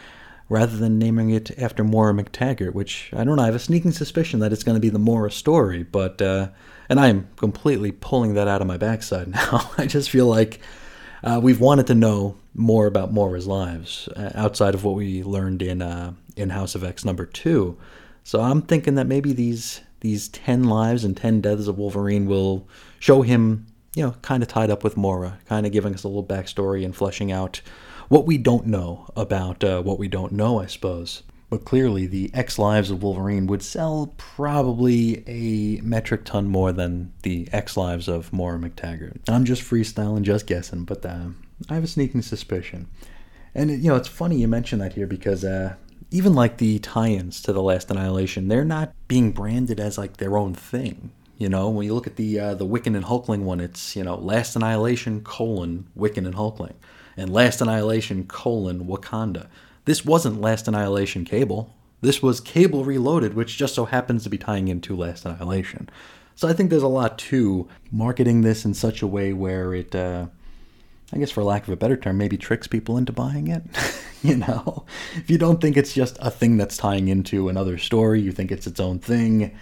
rather 0.48 0.76
than 0.76 0.98
naming 0.98 1.30
it 1.30 1.50
after 1.58 1.82
Moira 1.82 2.12
MacTaggert, 2.12 2.72
which 2.72 3.10
I 3.12 3.24
don't 3.24 3.36
know, 3.36 3.42
I 3.42 3.46
have 3.46 3.54
a 3.54 3.60
sneaking 3.60 3.92
suspicion 3.92 4.40
that 4.40 4.52
it's 4.52 4.62
going 4.62 4.76
to 4.76 4.80
be 4.80 4.90
the 4.90 4.98
Moira 4.98 5.30
story, 5.30 5.82
but, 5.82 6.22
uh, 6.22 6.48
and 6.88 7.00
I 7.00 7.08
am 7.08 7.28
completely 7.36 7.90
pulling 7.90 8.34
that 8.34 8.46
out 8.46 8.60
of 8.60 8.66
my 8.68 8.76
backside 8.76 9.28
now. 9.32 9.70
I 9.76 9.86
just 9.86 10.10
feel 10.10 10.26
like 10.26 10.60
uh, 11.24 11.40
we've 11.42 11.60
wanted 11.60 11.88
to 11.88 11.94
know 11.94 12.36
more 12.54 12.86
about 12.86 13.12
Moira's 13.12 13.46
lives 13.46 14.08
uh, 14.14 14.30
outside 14.34 14.74
of 14.74 14.84
what 14.84 14.94
we 14.94 15.22
learned 15.22 15.62
in 15.62 15.82
uh, 15.82 16.12
in 16.36 16.50
House 16.50 16.74
of 16.74 16.84
X 16.84 17.04
number 17.04 17.26
two. 17.26 17.76
So 18.22 18.40
I'm 18.40 18.62
thinking 18.62 18.94
that 18.96 19.06
maybe 19.06 19.32
these 19.32 19.80
these 20.04 20.28
ten 20.28 20.64
lives 20.64 21.02
and 21.02 21.16
ten 21.16 21.40
deaths 21.40 21.66
of 21.66 21.78
Wolverine 21.78 22.26
will 22.26 22.68
show 23.00 23.22
him, 23.22 23.66
you 23.96 24.04
know, 24.04 24.12
kind 24.20 24.42
of 24.42 24.48
tied 24.48 24.70
up 24.70 24.84
with 24.84 24.98
Mora, 24.98 25.38
kind 25.46 25.64
of 25.64 25.72
giving 25.72 25.94
us 25.94 26.04
a 26.04 26.08
little 26.08 26.22
backstory 26.22 26.84
and 26.84 26.94
fleshing 26.94 27.32
out 27.32 27.62
what 28.10 28.26
we 28.26 28.36
don't 28.36 28.66
know 28.66 29.08
about 29.16 29.64
uh, 29.64 29.80
what 29.82 29.98
we 29.98 30.06
don't 30.06 30.32
know, 30.32 30.60
I 30.60 30.66
suppose. 30.66 31.22
But 31.48 31.64
clearly, 31.64 32.06
the 32.06 32.30
X 32.34 32.58
Lives 32.58 32.90
of 32.90 33.02
Wolverine 33.02 33.46
would 33.46 33.62
sell 33.62 34.12
probably 34.18 35.24
a 35.26 35.80
metric 35.80 36.26
ton 36.26 36.48
more 36.48 36.70
than 36.70 37.12
the 37.22 37.48
X 37.50 37.76
Lives 37.76 38.06
of 38.06 38.30
Mora 38.30 38.58
MacTaggert. 38.58 39.20
I'm 39.28 39.46
just 39.46 39.62
freestyling, 39.62 40.22
just 40.22 40.46
guessing, 40.46 40.84
but 40.84 41.06
uh, 41.06 41.28
I 41.70 41.74
have 41.74 41.84
a 41.84 41.86
sneaking 41.86 42.22
suspicion. 42.22 42.88
And, 43.54 43.70
you 43.70 43.88
know, 43.88 43.96
it's 43.96 44.08
funny 44.08 44.36
you 44.36 44.48
mention 44.48 44.80
that 44.80 44.94
here 44.94 45.06
because 45.06 45.44
uh, 45.44 45.76
even 46.14 46.32
like 46.32 46.58
the 46.58 46.78
tie-ins 46.78 47.42
to 47.42 47.52
the 47.52 47.60
Last 47.60 47.90
Annihilation, 47.90 48.46
they're 48.46 48.64
not 48.64 48.94
being 49.08 49.32
branded 49.32 49.80
as 49.80 49.98
like 49.98 50.18
their 50.18 50.36
own 50.36 50.54
thing. 50.54 51.10
You 51.38 51.48
know, 51.48 51.68
when 51.68 51.84
you 51.84 51.92
look 51.92 52.06
at 52.06 52.14
the 52.14 52.38
uh, 52.38 52.54
the 52.54 52.64
Wiccan 52.64 52.94
and 52.94 53.04
Hulkling 53.04 53.40
one, 53.40 53.58
it's 53.58 53.96
you 53.96 54.04
know 54.04 54.14
Last 54.14 54.54
Annihilation 54.54 55.22
colon 55.22 55.88
Wiccan 55.98 56.24
and 56.24 56.36
Hulkling, 56.36 56.74
and 57.16 57.32
Last 57.32 57.60
Annihilation 57.60 58.26
colon 58.26 58.86
Wakanda. 58.86 59.48
This 59.86 60.04
wasn't 60.04 60.40
Last 60.40 60.68
Annihilation 60.68 61.24
Cable. 61.24 61.74
This 62.00 62.22
was 62.22 62.40
Cable 62.40 62.84
Reloaded, 62.84 63.34
which 63.34 63.56
just 63.56 63.74
so 63.74 63.86
happens 63.86 64.22
to 64.22 64.30
be 64.30 64.38
tying 64.38 64.68
into 64.68 64.94
Last 64.94 65.24
Annihilation. 65.24 65.90
So 66.36 66.46
I 66.46 66.52
think 66.52 66.70
there's 66.70 66.84
a 66.84 66.88
lot 66.88 67.18
to 67.18 67.68
marketing 67.90 68.42
this 68.42 68.64
in 68.64 68.74
such 68.74 69.02
a 69.02 69.06
way 69.08 69.32
where 69.32 69.74
it, 69.74 69.92
uh, 69.96 70.26
I 71.12 71.18
guess 71.18 71.30
for 71.30 71.44
lack 71.44 71.64
of 71.64 71.68
a 71.68 71.76
better 71.76 71.96
term, 71.96 72.18
maybe 72.18 72.36
tricks 72.36 72.66
people 72.66 72.96
into 72.96 73.12
buying 73.12 73.48
it. 73.48 73.62
you 74.22 74.36
know, 74.36 74.84
if 75.16 75.30
you 75.30 75.38
don't 75.38 75.60
think 75.60 75.76
it's 75.76 75.92
just 75.92 76.16
a 76.20 76.30
thing 76.30 76.56
that's 76.56 76.76
tying 76.76 77.08
into 77.08 77.48
another 77.48 77.78
story, 77.78 78.20
you 78.20 78.32
think 78.32 78.50
it's 78.50 78.66
its 78.66 78.80
own 78.80 78.98
thing, 78.98 79.56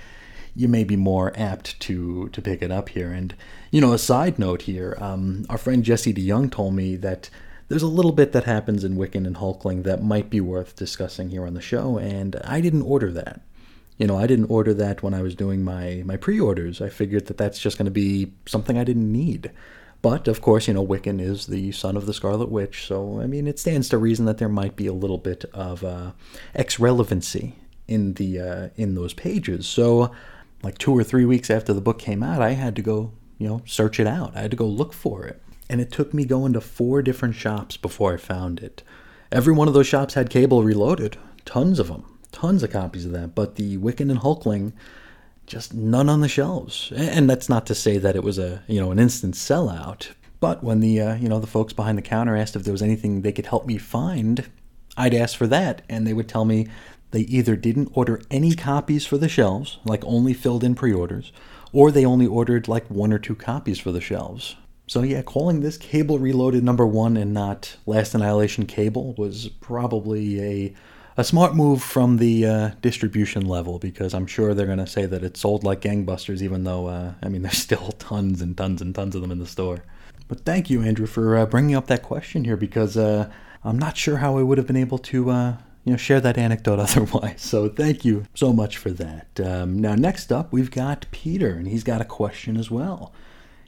you 0.55 0.69
may 0.69 0.85
be 0.85 0.97
more 0.97 1.33
apt 1.37 1.79
to 1.81 2.29
to 2.31 2.43
pick 2.43 2.63
it 2.63 2.71
up 2.71 2.91
here. 2.91 3.13
And 3.13 3.35
you 3.71 3.81
know, 3.81 3.93
a 3.93 3.99
side 3.99 4.39
note 4.39 4.63
here, 4.63 4.97
um, 5.01 5.45
our 5.49 5.59
friend 5.59 5.85
Jesse 5.85 6.15
DeYoung 6.15 6.51
told 6.51 6.75
me 6.75 6.97
that 6.97 7.29
there's 7.69 7.83
a 7.83 7.89
little 7.89 8.13
bit 8.13 8.33
that 8.33 8.45
happens 8.45 8.85
in 8.85 8.97
Wiccan 8.97 9.27
and 9.27 9.37
Hulkling 9.37 9.85
that 9.85 10.03
might 10.03 10.29
be 10.29 10.41
worth 10.41 10.77
discussing 10.77 11.31
here 11.31 11.47
on 11.47 11.55
the 11.55 11.61
show, 11.61 11.99
and 11.99 12.37
I 12.45 12.61
didn't 12.61 12.83
order 12.83 13.11
that. 13.13 13.41
You 13.99 14.07
know, 14.07 14.19
I 14.19 14.27
didn't 14.27 14.51
order 14.51 14.75
that 14.75 15.03
when 15.03 15.15
I 15.15 15.23
was 15.23 15.35
doing 15.35 15.65
my 15.65 16.03
my 16.05 16.17
pre-orders. 16.17 16.81
I 16.81 16.89
figured 16.89 17.27
that 17.27 17.39
that's 17.39 17.59
just 17.59 17.79
going 17.79 17.87
to 17.87 17.91
be 17.91 18.33
something 18.47 18.79
I 18.79 18.85
didn't 18.85 19.11
need. 19.11 19.51
But 20.03 20.27
of 20.27 20.43
course, 20.43 20.67
you 20.67 20.75
know, 20.75 20.85
Wiccan 20.85 21.21
is 21.21 21.47
the 21.47 21.71
son 21.71 21.97
of 21.97 22.07
the 22.07 22.13
Scarlet 22.13 22.51
Witch, 22.51 22.87
so 22.87 23.21
I 23.21 23.29
mean, 23.29 23.47
it 23.47 23.61
stands 23.61 23.89
to 23.91 23.99
reason 23.99 24.27
that 24.27 24.39
there 24.39 24.49
might 24.49 24.75
be 24.75 24.89
a 24.89 24.93
little 24.93 25.19
bit 25.19 25.45
of 25.55 25.85
uh, 25.85 26.11
X 26.57 26.81
relevancy 26.81 27.55
in 27.87 28.15
the 28.15 28.41
uh, 28.41 28.69
in 28.75 28.97
those 28.97 29.15
pages. 29.15 29.67
So, 29.67 30.11
like 30.63 30.77
two 30.77 30.97
or 30.97 31.05
three 31.05 31.25
weeks 31.25 31.51
after 31.51 31.73
the 31.73 31.81
book 31.81 32.01
came 32.01 32.25
out, 32.25 32.43
I 32.43 32.51
had 32.51 32.75
to 32.77 32.83
go, 32.83 33.13
you 33.39 33.49
know, 33.49 33.63
search 33.65 34.01
it 34.01 34.09
out. 34.09 34.37
I 34.37 34.41
had 34.41 34.51
to 34.51 34.57
go 34.57 34.67
look 34.67 34.93
for 34.93 35.25
it, 35.25 35.41
and 35.69 35.81
it 35.81 35.93
took 35.93 36.13
me 36.13 36.25
going 36.25 36.53
to 36.55 36.61
four 36.61 37.01
different 37.01 37.37
shops 37.37 37.77
before 37.77 38.15
I 38.15 38.17
found 38.17 38.59
it. 38.59 38.83
Every 39.31 39.53
one 39.55 39.69
of 39.69 39.75
those 39.75 39.87
shops 39.87 40.15
had 40.15 40.31
Cable 40.31 40.65
Reloaded, 40.65 41.17
tons 41.45 41.79
of 41.79 41.87
them, 41.87 42.05
tons 42.33 42.65
of 42.65 42.73
copies 42.73 43.07
of 43.07 43.13
that. 43.13 43.37
But 43.37 43.55
the 43.55 43.79
Wiccan 43.79 44.11
and 44.11 44.19
Hulkling 44.19 44.73
just 45.53 45.75
none 45.75 46.09
on 46.09 46.23
the 46.23 46.29
shelves. 46.29 46.91
And 46.97 47.29
that's 47.29 47.49
not 47.51 47.67
to 47.67 47.75
say 47.75 47.99
that 47.99 48.17
it 48.17 48.25
was 48.25 48.39
a 48.39 48.63
you 48.67 48.81
know 48.81 48.91
an 48.91 48.99
instant 48.99 49.35
sellout. 49.35 50.09
But 50.41 50.65
when 50.65 50.81
the 50.81 51.01
uh, 51.01 51.15
you 51.17 51.29
know 51.29 51.39
the 51.39 51.47
folks 51.47 51.75
behind 51.75 51.99
the 51.99 52.03
counter 52.03 52.35
asked 52.35 52.57
if 52.57 52.65
there 52.65 52.73
was 52.73 52.83
anything 52.83 53.21
they 53.21 53.33
could 53.33 53.47
help 53.47 53.67
me 53.67 53.77
find, 53.77 54.51
I'd 54.97 55.15
ask 55.15 55.37
for 55.37 55.47
that, 55.49 55.83
and 55.91 56.07
they 56.07 56.15
would 56.15 56.29
tell 56.29 56.47
me 56.47 56.69
they 57.11 57.21
either 57.21 57.55
didn't 57.55 57.93
order 57.93 58.23
any 58.31 58.55
copies 58.55 59.05
for 59.05 59.19
the 59.19 59.29
shelves, 59.29 59.79
like 59.85 60.03
only 60.07 60.33
filled 60.33 60.65
in 60.65 60.75
pre-orders, 60.75 61.31
or 61.71 61.91
they 61.91 62.07
only 62.07 62.27
ordered 62.27 62.67
like 62.67 62.91
one 62.91 63.13
or 63.13 63.19
two 63.19 63.35
copies 63.35 63.79
for 63.79 63.93
the 63.93 64.01
shelves. 64.01 64.57
So 64.87 65.03
yeah, 65.03 65.21
calling 65.21 65.61
this 65.61 65.77
Cable 65.77 66.19
Reloaded 66.19 66.65
number 66.65 66.87
one 66.87 67.19
and 67.19 67.35
not 67.35 67.77
Last 67.85 68.15
Annihilation 68.15 68.65
Cable 68.65 69.15
was 69.19 69.49
probably 69.61 70.41
a 70.41 70.75
a 71.17 71.25
smart 71.25 71.55
move 71.55 71.83
from 71.83 72.17
the 72.17 72.47
uh, 72.47 72.71
distribution 72.81 73.47
level 73.47 73.79
because 73.79 74.15
I'm 74.15 74.27
sure 74.27 74.55
they're 74.55 74.67
going 74.67 74.79
to 74.79 74.87
say 74.87 75.07
that 75.07 75.23
it 75.23 75.37
sold 75.37 75.65
like 75.65 75.81
gangbusters, 75.81 76.43
even 76.43 76.65
though, 76.65 76.87
uh, 76.87 77.15
I 77.23 77.29
mean, 77.29 77.43
there's 77.43 77.59
still 77.59 77.93
tons 77.93 78.41
and 78.41 78.57
tons 78.57 78.81
and 78.81 78.95
tons 78.95 79.15
of 79.15 79.23
them 79.23 79.31
in 79.31 79.39
the 79.39 79.47
store. 79.47 79.85
But 80.29 80.41
thank 80.41 80.71
you, 80.71 80.83
Andrew, 80.83 81.07
for 81.07 81.37
uh, 81.37 81.47
bringing 81.47 81.75
up 81.75 81.87
that 81.89 82.03
question 82.03 82.45
here 82.45 82.57
because 82.57 82.97
uh, 82.97 83.31
I'm 83.65 83.79
not 83.79 83.97
sure 83.97 84.19
how 84.19 84.39
I 84.39 84.43
would 84.43 84.59
have 84.59 84.67
been 84.67 84.77
able 84.77 84.99
to. 84.99 85.31
Uh, 85.31 85.57
you 85.85 85.91
know, 85.91 85.97
share 85.97 86.21
that 86.21 86.39
anecdote 86.39 86.79
otherwise. 86.79 87.41
So 87.43 87.69
thank 87.69 88.05
you 88.05 88.25
so 88.35 88.53
much 88.53 88.77
for 88.77 88.91
that. 88.93 89.41
Um, 89.45 89.81
now, 89.81 89.97
next 89.97 90.31
up, 90.31 90.53
we've 90.53 90.71
got 90.71 91.07
Peter, 91.11 91.51
and 91.51 91.67
he's 91.67 91.83
got 91.83 92.01
a 92.01 92.05
question 92.05 92.57
as 92.57 92.71
well. 92.71 93.13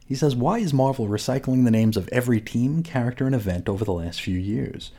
He 0.06 0.14
says, 0.14 0.36
Why 0.36 0.58
is 0.58 0.72
Marvel 0.72 1.08
recycling 1.08 1.64
the 1.64 1.70
names 1.70 1.96
of 1.96 2.08
every 2.12 2.40
team, 2.40 2.84
character, 2.84 3.26
and 3.26 3.34
event 3.34 3.68
over 3.68 3.84
the 3.84 3.92
last 3.92 4.20
few 4.20 4.38
years? 4.38 4.92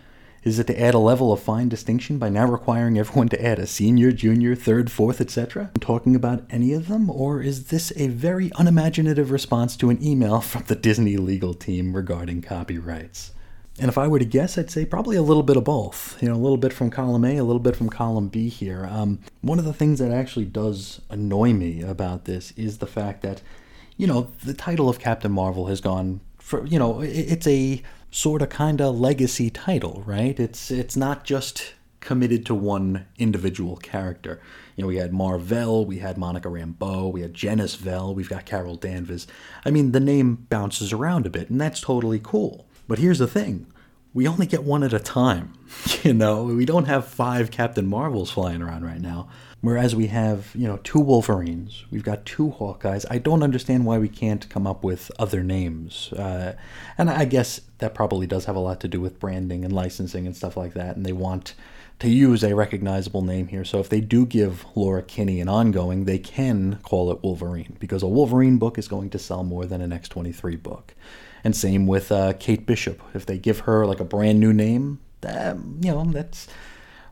Is 0.46 0.60
it 0.60 0.68
to 0.68 0.80
add 0.80 0.94
a 0.94 1.00
level 1.00 1.34
of 1.34 1.40
fine 1.40 1.70
distinction 1.70 2.20
by 2.20 2.30
now 2.30 2.46
requiring 2.46 3.00
everyone 3.00 3.30
to 3.30 3.44
add 3.44 3.58
a 3.58 3.66
senior, 3.66 4.12
junior, 4.12 4.54
third, 4.54 4.92
fourth, 4.92 5.20
etc.? 5.20 5.72
Talking 5.82 6.16
about 6.16 6.44
any 6.52 6.72
of 6.74 6.88
them? 6.88 7.10
Or 7.10 7.42
is 7.42 7.70
this 7.70 7.92
a 7.96 8.10
very 8.10 8.52
unimaginative 8.56 9.32
response 9.32 9.76
to 9.78 9.90
an 9.90 9.98
email 10.06 10.42
from 10.42 10.66
the 10.68 10.76
Disney 10.76 11.18
legal 11.18 11.56
team 11.56 11.96
regarding 11.96 12.44
copyrights? 12.44 13.32
And 13.80 13.90
if 13.90 13.98
I 13.98 14.08
were 14.08 14.20
to 14.20 14.26
guess, 14.26 14.56
I'd 14.56 14.70
say 14.70 14.86
probably 14.86 15.16
a 15.16 15.24
little 15.24 15.42
bit 15.42 15.58
of 15.58 15.64
both. 15.64 16.16
You 16.22 16.30
know, 16.30 16.36
a 16.36 16.38
little 16.38 16.58
bit 16.58 16.74
from 16.74 16.92
column 16.92 17.26
A, 17.26 17.38
a 17.38 17.44
little 17.44 17.60
bit 17.60 17.76
from 17.76 17.90
column 17.90 18.28
B 18.28 18.48
here. 18.48 18.86
Um, 18.86 19.22
one 19.42 19.58
of 19.58 19.66
the 19.66 19.74
things 19.74 19.98
that 19.98 20.12
actually 20.12 20.46
does 20.46 21.02
annoy 21.10 21.54
me 21.54 21.82
about 21.82 22.26
this 22.26 22.54
is 22.56 22.78
the 22.78 22.86
fact 22.86 23.24
that, 23.24 23.42
you 23.98 24.06
know, 24.06 24.30
the 24.44 24.54
title 24.54 24.90
of 24.90 25.00
Captain 25.00 25.32
Marvel 25.32 25.66
has 25.66 25.82
gone 25.82 26.22
for, 26.38 26.68
you 26.68 26.78
know, 26.78 27.02
it's 27.02 27.48
a 27.48 27.82
sort 28.16 28.42
of 28.42 28.48
kind 28.48 28.80
of 28.80 28.98
legacy 28.98 29.50
title, 29.50 30.02
right? 30.06 30.40
It's 30.40 30.72
it's 30.72 30.96
not 30.96 31.26
just 31.26 31.74
committed 32.00 32.46
to 32.46 32.56
one 32.56 33.06
individual 33.18 33.76
character. 33.76 34.40
You 34.76 34.84
know, 34.84 34.88
we 34.88 34.98
had 34.98 35.12
Mar-Vell, 35.12 35.86
we 35.86 35.98
had 35.98 36.18
Monica 36.18 36.48
Rambeau, 36.48 37.12
we 37.12 37.22
had 37.22 37.34
Genis 37.34 37.76
Vell, 37.76 38.16
we've 38.16 38.30
got 38.30 38.46
Carol 38.46 38.76
Danvers. 38.76 39.28
I 39.66 39.72
mean, 39.72 39.92
the 39.92 40.00
name 40.00 40.46
bounces 40.50 40.94
around 40.94 41.26
a 41.26 41.30
bit, 41.30 41.50
and 41.50 41.60
that's 41.60 41.82
totally 41.82 42.22
cool. 42.24 42.68
But 42.88 43.00
here's 43.00 43.20
the 43.20 43.28
thing 43.28 43.66
we 44.16 44.28
only 44.28 44.48
get 44.48 44.64
one 44.64 44.82
at 44.82 44.94
a 44.94 45.00
time. 45.00 45.54
You 46.04 46.14
know, 46.14 46.44
we 46.44 46.66
don't 46.66 46.86
have 46.86 47.08
five 47.08 47.50
Captain 47.50 47.88
Marvels 47.88 48.30
flying 48.30 48.62
around 48.62 48.86
right 48.86 49.02
now. 49.02 49.28
Whereas 49.62 49.96
we 49.96 50.06
have, 50.08 50.52
you 50.54 50.68
know, 50.68 50.78
two 50.84 51.00
Wolverines, 51.00 51.84
we've 51.90 52.04
got 52.04 52.28
two 52.28 52.52
Hawkeyes. 52.52 53.08
I 53.10 53.18
don't 53.18 53.42
understand 53.42 53.88
why 53.88 53.98
we 53.98 54.08
can't 54.08 54.48
come 54.48 54.68
up 54.68 54.84
with 54.84 55.12
other 55.18 55.42
names. 55.42 56.14
Uh, 56.14 56.54
and 57.00 57.10
I 57.10 57.26
guess 57.26 57.60
that 57.80 57.96
probably 57.96 58.28
does 58.28 58.46
have 58.46 58.56
a 58.56 58.60
lot 58.60 58.80
to 58.82 58.88
do 58.88 59.02
with 59.02 59.20
branding 59.20 59.66
and 59.66 59.74
licensing 59.74 60.28
and 60.28 60.38
stuff 60.38 60.56
like 60.56 60.76
that. 60.76 60.96
And 60.96 61.04
they 61.04 61.12
want 61.12 61.56
to 62.00 62.10
use 62.10 62.44
a 62.44 62.54
recognizable 62.54 63.24
name 63.24 63.48
here. 63.48 63.66
So 63.66 63.80
if 63.80 63.90
they 63.90 64.02
do 64.02 64.28
give 64.28 64.64
Laura 64.76 65.02
Kinney 65.02 65.42
an 65.42 65.50
ongoing, 65.50 66.06
they 66.06 66.20
can 66.20 66.78
call 66.84 67.12
it 67.12 67.24
Wolverine 67.24 67.78
because 67.80 68.04
a 68.04 68.08
Wolverine 68.08 68.60
book 68.60 68.78
is 68.78 68.88
going 68.88 69.10
to 69.10 69.20
sell 69.20 69.44
more 69.44 69.66
than 69.66 69.82
an 69.82 69.90
X23 69.90 70.62
book. 70.62 70.94
And 71.46 71.56
same 71.56 71.86
with 71.86 72.12
uh, 72.12 72.34
Kate 72.34 72.66
Bishop. 72.66 73.02
If 73.14 73.28
they 73.28 73.38
give 73.38 73.60
her 73.62 73.86
like 73.86 74.00
a 74.00 74.04
brand 74.04 74.40
new 74.40 74.52
name, 74.52 75.00
that, 75.22 75.56
you 75.80 75.92
know, 75.92 76.04
that's 76.06 76.48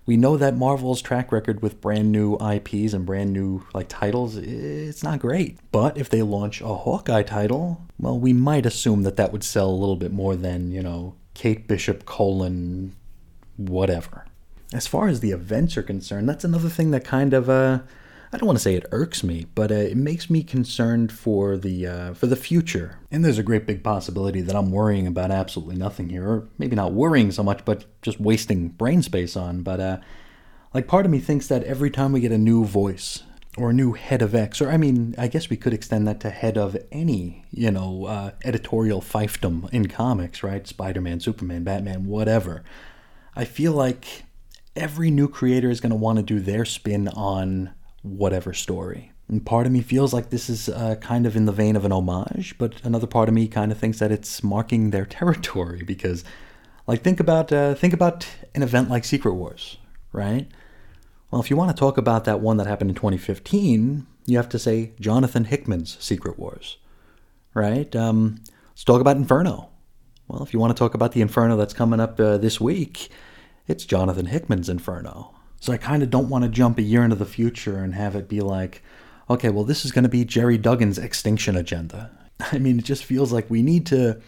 we 0.06 0.18
know 0.18 0.38
that 0.38 0.58
Marvel's 0.58 1.02
track 1.02 1.32
record 1.32 1.62
with 1.62 1.80
brand 1.80 2.12
new 2.12 2.36
IPs 2.38 2.94
and 2.94 3.06
brand 3.06 3.32
new 3.32 3.66
like 3.76 3.88
titles 3.88 4.36
it's 4.36 5.04
not 5.04 5.20
great. 5.20 5.60
But 5.72 5.98
if 5.98 6.10
they 6.10 6.24
launch 6.24 6.62
a 6.62 6.68
Hawkeye 6.68 7.24
title, 7.24 7.82
well, 8.00 8.20
we 8.20 8.34
might 8.34 8.66
assume 8.66 9.04
that 9.04 9.18
that 9.18 9.32
would 9.32 9.44
sell 9.44 9.70
a 9.70 9.72
little 9.72 9.96
bit 9.96 10.12
more 10.12 10.36
than 10.36 10.72
you 10.72 10.82
know 10.82 11.14
Kate 11.36 11.68
Bishop 11.68 12.06
colon 12.06 12.96
whatever. 13.56 14.26
As 14.74 14.88
far 14.88 15.08
as 15.08 15.20
the 15.20 15.30
events 15.30 15.78
are 15.78 15.84
concerned, 15.84 16.28
that's 16.28 16.44
another 16.44 16.70
thing 16.70 16.90
that 16.90 17.06
kind 17.06 17.36
of 17.36 17.50
uh, 17.52 17.82
I 18.34 18.38
don't 18.38 18.48
want 18.48 18.58
to 18.58 18.64
say 18.64 18.74
it 18.74 18.88
irks 18.92 19.24
me, 19.24 19.46
but 19.54 19.72
uh, 19.72 19.76
it 19.76 19.96
makes 19.96 20.28
me 20.28 20.42
concerned 20.42 21.12
for 21.12 21.56
the 21.56 21.86
uh, 21.86 22.14
for 22.16 22.26
the 22.26 22.36
future. 22.36 22.98
And 23.12 23.24
there's 23.24 23.38
a 23.38 23.44
great 23.44 23.68
big 23.68 23.84
possibility 23.84 24.42
that 24.42 24.56
I'm 24.56 24.72
worrying 24.72 25.06
about 25.06 25.30
absolutely 25.30 25.76
nothing 25.76 26.10
here, 26.10 26.28
or 26.28 26.48
maybe 26.58 26.76
not 26.76 26.94
worrying 26.94 27.32
so 27.32 27.44
much, 27.44 27.64
but 27.64 27.86
just 28.02 28.20
wasting 28.20 28.70
brain 28.70 29.04
space 29.04 29.38
on. 29.38 29.62
But 29.62 29.80
uh, 29.80 29.98
like 30.74 30.88
part 30.88 31.06
of 31.06 31.12
me 31.12 31.20
thinks 31.20 31.46
that 31.48 31.64
every 31.66 31.92
time 31.92 32.12
we 32.12 32.22
get 32.22 32.32
a 32.32 32.38
new 32.40 32.66
voice 32.66 33.22
or 33.56 33.70
a 33.70 33.74
new 33.74 33.94
head 33.94 34.24
of 34.24 34.34
X, 34.34 34.62
or 34.62 34.72
I 34.72 34.78
mean, 34.78 35.14
I 35.16 35.28
guess 35.28 35.52
we 35.52 35.58
could 35.58 35.74
extend 35.74 36.08
that 36.08 36.20
to 36.22 36.32
head 36.32 36.58
of 36.58 36.76
any, 36.92 37.46
you 37.52 37.70
know, 37.70 38.06
uh, 38.06 38.32
editorial 38.44 39.00
fiefdom 39.00 39.72
in 39.72 39.88
comics, 39.88 40.42
right? 40.42 40.66
Spider-Man, 40.66 41.20
Superman, 41.20 41.64
Batman, 41.64 42.08
whatever. 42.08 42.64
I 43.36 43.46
feel 43.46 43.74
like 43.74 44.24
every 44.76 45.12
new 45.12 45.28
creator 45.28 45.70
is 45.70 45.80
going 45.80 45.92
to 45.92 45.96
want 45.96 46.18
to 46.18 46.24
do 46.24 46.40
their 46.40 46.66
spin 46.66 47.10
on 47.10 47.76
whatever 48.04 48.54
story. 48.54 49.12
And 49.28 49.46
part 49.46 49.66
of 49.66 49.72
me 49.72 49.82
feels 49.82 50.14
like 50.14 50.30
this 50.30 50.50
is 50.50 50.70
uh, 50.70 50.96
kind 51.02 51.26
of 51.26 51.36
in 51.36 51.46
the 51.46 51.52
vein 51.52 51.76
of 51.76 51.86
an 51.86 51.92
homage, 51.92 52.56
but 52.58 52.76
another 52.84 53.08
part 53.08 53.30
of 53.30 53.36
me 53.36 53.48
kind 53.48 53.72
of 53.72 53.78
thinks 53.78 54.00
that 54.00 54.12
it's 54.12 54.44
marking 54.44 54.92
their 54.92 55.06
territory 55.20 55.84
because, 55.84 56.24
like, 56.86 57.02
think 57.02 57.20
about 57.20 57.52
uh, 57.52 57.74
think 57.74 57.94
about 57.94 58.28
an 58.54 58.62
event 58.62 58.90
like 58.90 59.06
Secret 59.06 59.34
Wars, 59.34 59.78
right? 60.12 60.48
Well, 61.32 61.42
if 61.42 61.50
you 61.50 61.58
want 61.58 61.76
to 61.76 61.80
talk 61.80 61.98
about 61.98 62.26
that 62.26 62.42
one 62.42 62.58
that 62.58 62.68
happened 62.68 62.92
in 62.92 62.96
2015, 62.96 64.06
you 64.26 64.38
have 64.38 64.50
to 64.50 64.60
say 64.60 64.92
Jonathan 65.00 65.46
Hickman's 65.46 65.98
Secret 66.00 66.38
Wars, 66.38 66.78
right? 67.54 67.96
Um, 67.96 68.42
let's 68.72 68.84
talk 68.84 69.02
about 69.02 69.18
Inferno. 69.18 69.70
Well, 70.28 70.44
if 70.44 70.54
you 70.54 70.60
want 70.60 70.76
to 70.76 70.80
talk 70.80 70.94
about 70.94 71.14
the 71.14 71.22
Inferno 71.22 71.58
that's 71.58 71.74
coming 71.74 72.00
up 72.00 72.20
uh, 72.20 72.38
this 72.38 72.62
week, 72.62 73.10
it's 73.68 73.86
Jonathan 73.86 74.28
Hickman's 74.28 74.70
Inferno. 74.70 75.34
So 75.64 75.72
I 75.72 75.78
kind 75.78 76.04
of 76.04 76.10
don't 76.10 76.28
want 76.28 76.44
to 76.44 76.50
jump 76.50 76.78
a 76.78 76.82
year 76.82 77.06
into 77.06 77.16
the 77.16 77.26
future 77.26 77.78
and 77.78 77.96
have 77.96 78.18
it 78.18 78.28
be 78.28 78.42
like, 78.42 78.84
okay, 79.30 79.48
well, 79.48 79.64
this 79.64 79.86
is 79.86 79.94
going 79.94 80.04
to 80.04 80.10
be 80.10 80.26
Gerry 80.26 80.60
Duggan's 80.60 80.98
extinction 80.98 81.56
agenda. 81.56 82.12
I 82.52 82.58
mean, 82.58 82.80
it 82.80 82.84
just 82.84 83.06
feels 83.06 83.32
like 83.32 83.50
we 83.50 83.62
need 83.62 83.86
to 83.86 84.20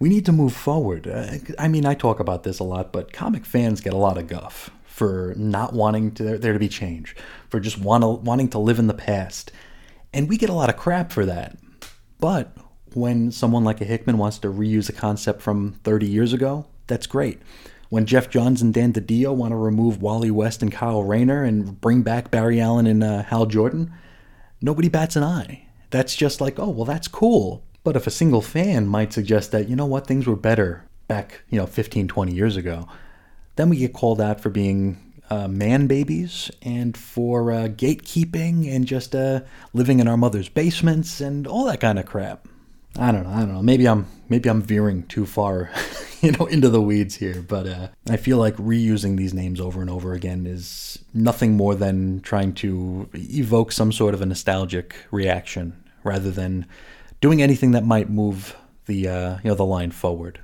we 0.00 0.08
need 0.08 0.26
to 0.26 0.32
move 0.32 0.52
forward. 0.52 1.06
Uh, 1.06 1.34
I 1.60 1.68
mean, 1.68 1.86
I 1.86 1.94
talk 1.94 2.18
about 2.18 2.42
this 2.42 2.58
a 2.58 2.64
lot, 2.64 2.92
but 2.92 3.12
comic 3.12 3.46
fans 3.46 3.80
get 3.80 3.92
a 3.92 3.98
lot 3.98 4.18
of 4.18 4.26
guff 4.26 4.70
for 4.84 5.32
not 5.36 5.74
wanting 5.74 6.10
to, 6.14 6.38
there 6.38 6.54
to 6.54 6.58
be 6.58 6.68
change, 6.68 7.14
for 7.50 7.60
just 7.60 7.78
want 7.78 8.02
to, 8.02 8.08
wanting 8.08 8.48
to 8.48 8.58
live 8.58 8.80
in 8.80 8.88
the 8.88 8.92
past. 8.92 9.52
And 10.12 10.28
we 10.28 10.36
get 10.36 10.50
a 10.50 10.54
lot 10.54 10.70
of 10.70 10.76
crap 10.76 11.12
for 11.12 11.24
that. 11.24 11.56
But 12.18 12.50
when 12.94 13.30
someone 13.30 13.62
like 13.62 13.80
a 13.80 13.84
Hickman 13.84 14.18
wants 14.18 14.38
to 14.38 14.48
reuse 14.48 14.88
a 14.88 14.92
concept 14.92 15.40
from 15.40 15.74
30 15.84 16.08
years 16.08 16.32
ago, 16.32 16.66
that's 16.88 17.06
great 17.06 17.40
when 17.90 18.06
Geoff 18.06 18.30
Johns 18.30 18.62
and 18.62 18.72
Dan 18.72 18.92
DiDio 18.92 19.34
want 19.34 19.52
to 19.52 19.56
remove 19.56 20.00
Wally 20.00 20.30
West 20.30 20.62
and 20.62 20.72
Kyle 20.72 21.02
Rayner 21.02 21.44
and 21.44 21.78
bring 21.80 22.02
back 22.02 22.30
Barry 22.30 22.60
Allen 22.60 22.86
and 22.86 23.04
uh, 23.04 23.24
Hal 23.24 23.46
Jordan, 23.46 23.92
nobody 24.62 24.88
bats 24.88 25.16
an 25.16 25.24
eye. 25.24 25.66
That's 25.90 26.14
just 26.14 26.40
like, 26.40 26.58
oh, 26.58 26.70
well, 26.70 26.84
that's 26.84 27.08
cool. 27.08 27.64
But 27.82 27.96
if 27.96 28.06
a 28.06 28.10
single 28.10 28.42
fan 28.42 28.86
might 28.86 29.12
suggest 29.12 29.50
that, 29.50 29.68
you 29.68 29.74
know 29.74 29.86
what, 29.86 30.06
things 30.06 30.26
were 30.26 30.36
better 30.36 30.84
back, 31.08 31.42
you 31.50 31.58
know, 31.58 31.66
15, 31.66 32.06
20 32.06 32.32
years 32.32 32.56
ago, 32.56 32.86
then 33.56 33.68
we 33.68 33.76
get 33.76 33.92
called 33.92 34.20
out 34.20 34.40
for 34.40 34.50
being 34.50 35.12
uh, 35.28 35.48
man 35.48 35.88
babies 35.88 36.50
and 36.62 36.96
for 36.96 37.50
uh, 37.50 37.68
gatekeeping 37.68 38.72
and 38.72 38.86
just 38.86 39.16
uh, 39.16 39.40
living 39.72 39.98
in 39.98 40.06
our 40.06 40.16
mother's 40.16 40.48
basements 40.48 41.20
and 41.20 41.46
all 41.46 41.64
that 41.64 41.80
kind 41.80 41.98
of 41.98 42.06
crap. 42.06 42.46
I 42.98 43.12
don't 43.12 43.24
know. 43.24 43.30
I 43.30 43.40
don't 43.40 43.54
know. 43.54 43.62
Maybe 43.62 43.86
I'm 43.86 44.06
maybe 44.28 44.48
I'm 44.48 44.62
veering 44.62 45.04
too 45.04 45.26
far, 45.26 45.70
you 46.20 46.32
know, 46.32 46.46
into 46.46 46.68
the 46.68 46.82
weeds 46.82 47.16
here. 47.16 47.42
But 47.46 47.66
uh, 47.66 47.88
I 48.08 48.16
feel 48.16 48.38
like 48.38 48.56
reusing 48.56 49.16
these 49.16 49.32
names 49.32 49.60
over 49.60 49.80
and 49.80 49.90
over 49.90 50.12
again 50.12 50.46
is 50.46 50.98
nothing 51.14 51.56
more 51.56 51.74
than 51.74 52.20
trying 52.20 52.54
to 52.54 53.08
evoke 53.14 53.72
some 53.72 53.92
sort 53.92 54.14
of 54.14 54.22
a 54.22 54.26
nostalgic 54.26 54.96
reaction, 55.10 55.82
rather 56.02 56.30
than 56.30 56.66
doing 57.20 57.42
anything 57.42 57.70
that 57.72 57.84
might 57.84 58.10
move 58.10 58.56
the 58.86 59.08
uh, 59.08 59.38
you 59.42 59.50
know 59.50 59.54
the 59.54 59.64
line 59.64 59.92
forward. 59.92 60.40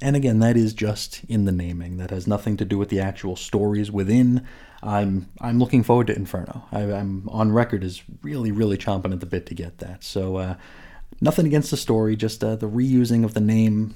And 0.00 0.14
again, 0.14 0.40
that 0.40 0.58
is 0.58 0.74
just 0.74 1.24
in 1.24 1.46
the 1.46 1.52
naming. 1.52 1.96
That 1.96 2.10
has 2.10 2.26
nothing 2.26 2.58
to 2.58 2.66
do 2.66 2.76
with 2.76 2.90
the 2.90 3.00
actual 3.00 3.36
stories 3.36 3.90
within. 3.90 4.46
I'm 4.82 5.28
I'm 5.42 5.58
looking 5.58 5.82
forward 5.82 6.06
to 6.06 6.16
Inferno. 6.16 6.64
I, 6.72 6.80
am 6.80 7.28
on 7.30 7.52
record 7.52 7.84
as 7.84 8.02
really 8.22 8.50
really 8.50 8.78
chomping 8.78 9.12
at 9.12 9.20
the 9.20 9.26
bit 9.26 9.44
to 9.46 9.54
get 9.54 9.76
that. 9.78 10.02
So. 10.02 10.36
Uh, 10.36 10.54
Nothing 11.20 11.46
against 11.46 11.70
the 11.70 11.76
story, 11.76 12.16
just 12.16 12.44
uh, 12.44 12.56
the 12.56 12.68
reusing 12.68 13.24
of 13.24 13.34
the 13.34 13.40
name. 13.40 13.94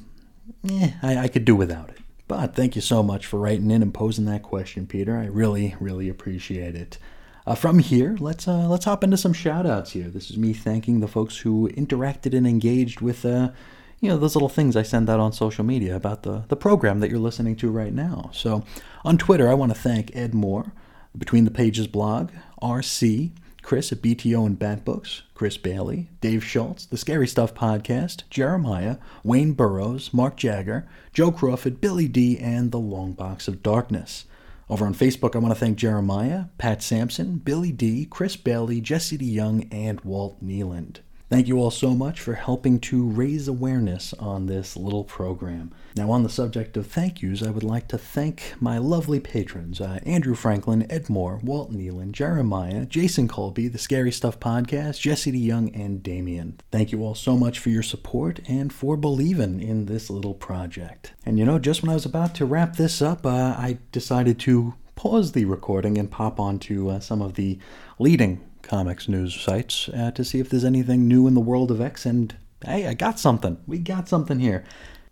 Eh, 0.68 0.92
I, 1.02 1.18
I 1.18 1.28
could 1.28 1.44
do 1.44 1.54
without 1.54 1.90
it. 1.90 1.98
But 2.28 2.54
thank 2.54 2.76
you 2.76 2.82
so 2.82 3.02
much 3.02 3.26
for 3.26 3.38
writing 3.38 3.70
in 3.70 3.82
and 3.82 3.92
posing 3.92 4.24
that 4.26 4.42
question, 4.42 4.86
Peter. 4.86 5.16
I 5.16 5.26
really, 5.26 5.74
really 5.80 6.08
appreciate 6.08 6.76
it. 6.76 6.98
Uh, 7.46 7.54
from 7.54 7.80
here, 7.80 8.16
let's 8.20 8.46
uh, 8.46 8.68
let's 8.68 8.84
hop 8.84 9.02
into 9.02 9.16
some 9.16 9.32
shoutouts 9.32 9.88
here. 9.88 10.08
This 10.08 10.30
is 10.30 10.36
me 10.36 10.52
thanking 10.52 11.00
the 11.00 11.08
folks 11.08 11.38
who 11.38 11.68
interacted 11.70 12.36
and 12.36 12.46
engaged 12.46 13.00
with 13.00 13.24
uh, 13.24 13.50
you 13.98 14.08
know 14.08 14.16
those 14.16 14.36
little 14.36 14.48
things 14.48 14.76
I 14.76 14.82
send 14.82 15.10
out 15.10 15.20
on 15.20 15.32
social 15.32 15.64
media 15.64 15.96
about 15.96 16.22
the 16.22 16.44
the 16.48 16.56
program 16.56 17.00
that 17.00 17.10
you're 17.10 17.18
listening 17.18 17.56
to 17.56 17.70
right 17.70 17.92
now. 17.92 18.30
So 18.32 18.64
on 19.04 19.18
Twitter, 19.18 19.48
I 19.48 19.54
want 19.54 19.74
to 19.74 19.80
thank 19.80 20.14
Ed 20.14 20.34
Moore, 20.34 20.72
Between 21.16 21.44
the 21.44 21.50
Pages 21.50 21.86
blog, 21.86 22.30
RC, 22.62 23.32
Chris 23.70 23.92
at 23.92 24.02
BTO 24.02 24.46
and 24.46 24.58
Bat 24.58 24.84
Books, 24.84 25.22
Chris 25.32 25.56
Bailey, 25.56 26.08
Dave 26.20 26.42
Schultz, 26.42 26.86
The 26.86 26.96
Scary 26.96 27.28
Stuff 27.28 27.54
Podcast, 27.54 28.24
Jeremiah, 28.28 28.96
Wayne 29.22 29.52
Burrows, 29.52 30.12
Mark 30.12 30.36
Jagger, 30.36 30.88
Joe 31.12 31.30
Crawford, 31.30 31.80
Billy 31.80 32.08
D, 32.08 32.36
and 32.36 32.72
The 32.72 32.80
Long 32.80 33.12
Box 33.12 33.46
of 33.46 33.62
Darkness. 33.62 34.24
Over 34.68 34.86
on 34.86 34.94
Facebook, 34.94 35.36
I 35.36 35.38
want 35.38 35.54
to 35.54 35.60
thank 35.60 35.78
Jeremiah, 35.78 36.46
Pat 36.58 36.82
Sampson, 36.82 37.36
Billy 37.36 37.70
D, 37.70 38.06
Chris 38.06 38.34
Bailey, 38.34 38.80
Jesse 38.80 39.16
DeYoung, 39.16 39.68
and 39.70 40.00
Walt 40.00 40.44
Nealand. 40.44 40.96
Thank 41.30 41.46
you 41.46 41.58
all 41.60 41.70
so 41.70 41.94
much 41.94 42.20
for 42.20 42.34
helping 42.34 42.80
to 42.80 43.06
raise 43.06 43.46
awareness 43.46 44.12
on 44.14 44.46
this 44.46 44.76
little 44.76 45.04
program. 45.04 45.72
Now, 45.94 46.10
on 46.10 46.24
the 46.24 46.28
subject 46.28 46.76
of 46.76 46.88
thank 46.88 47.22
yous, 47.22 47.40
I 47.40 47.50
would 47.50 47.62
like 47.62 47.86
to 47.88 47.98
thank 47.98 48.54
my 48.58 48.78
lovely 48.78 49.20
patrons 49.20 49.80
uh, 49.80 50.00
Andrew 50.04 50.34
Franklin, 50.34 50.90
Ed 50.90 51.08
Moore, 51.08 51.38
Walt 51.44 51.72
Nealon, 51.72 52.10
Jeremiah, 52.10 52.84
Jason 52.84 53.28
Colby, 53.28 53.68
The 53.68 53.78
Scary 53.78 54.10
Stuff 54.10 54.40
Podcast, 54.40 54.98
Jesse 54.98 55.30
DeYoung, 55.30 55.70
and 55.72 56.02
Damien. 56.02 56.58
Thank 56.72 56.90
you 56.90 57.04
all 57.04 57.14
so 57.14 57.36
much 57.36 57.60
for 57.60 57.68
your 57.68 57.84
support 57.84 58.40
and 58.48 58.72
for 58.72 58.96
believing 58.96 59.60
in 59.60 59.86
this 59.86 60.10
little 60.10 60.34
project. 60.34 61.12
And 61.24 61.38
you 61.38 61.44
know, 61.44 61.60
just 61.60 61.80
when 61.80 61.90
I 61.90 61.94
was 61.94 62.04
about 62.04 62.34
to 62.34 62.44
wrap 62.44 62.74
this 62.74 63.00
up, 63.00 63.24
uh, 63.24 63.54
I 63.56 63.78
decided 63.92 64.40
to 64.40 64.74
pause 64.96 65.30
the 65.30 65.44
recording 65.44 65.96
and 65.96 66.10
pop 66.10 66.40
onto 66.40 66.88
uh, 66.88 66.98
some 66.98 67.22
of 67.22 67.34
the 67.34 67.60
leading 68.00 68.40
comics 68.70 69.08
news 69.08 69.34
sites 69.34 69.88
uh, 69.88 70.12
to 70.12 70.24
see 70.24 70.38
if 70.38 70.48
there's 70.48 70.64
anything 70.64 71.08
new 71.08 71.26
in 71.26 71.34
the 71.34 71.40
world 71.40 71.72
of 71.72 71.80
X. 71.80 72.06
And 72.06 72.32
hey, 72.64 72.86
I 72.86 72.94
got 72.94 73.18
something. 73.18 73.58
We 73.66 73.78
got 73.78 74.08
something 74.08 74.38
here. 74.38 74.64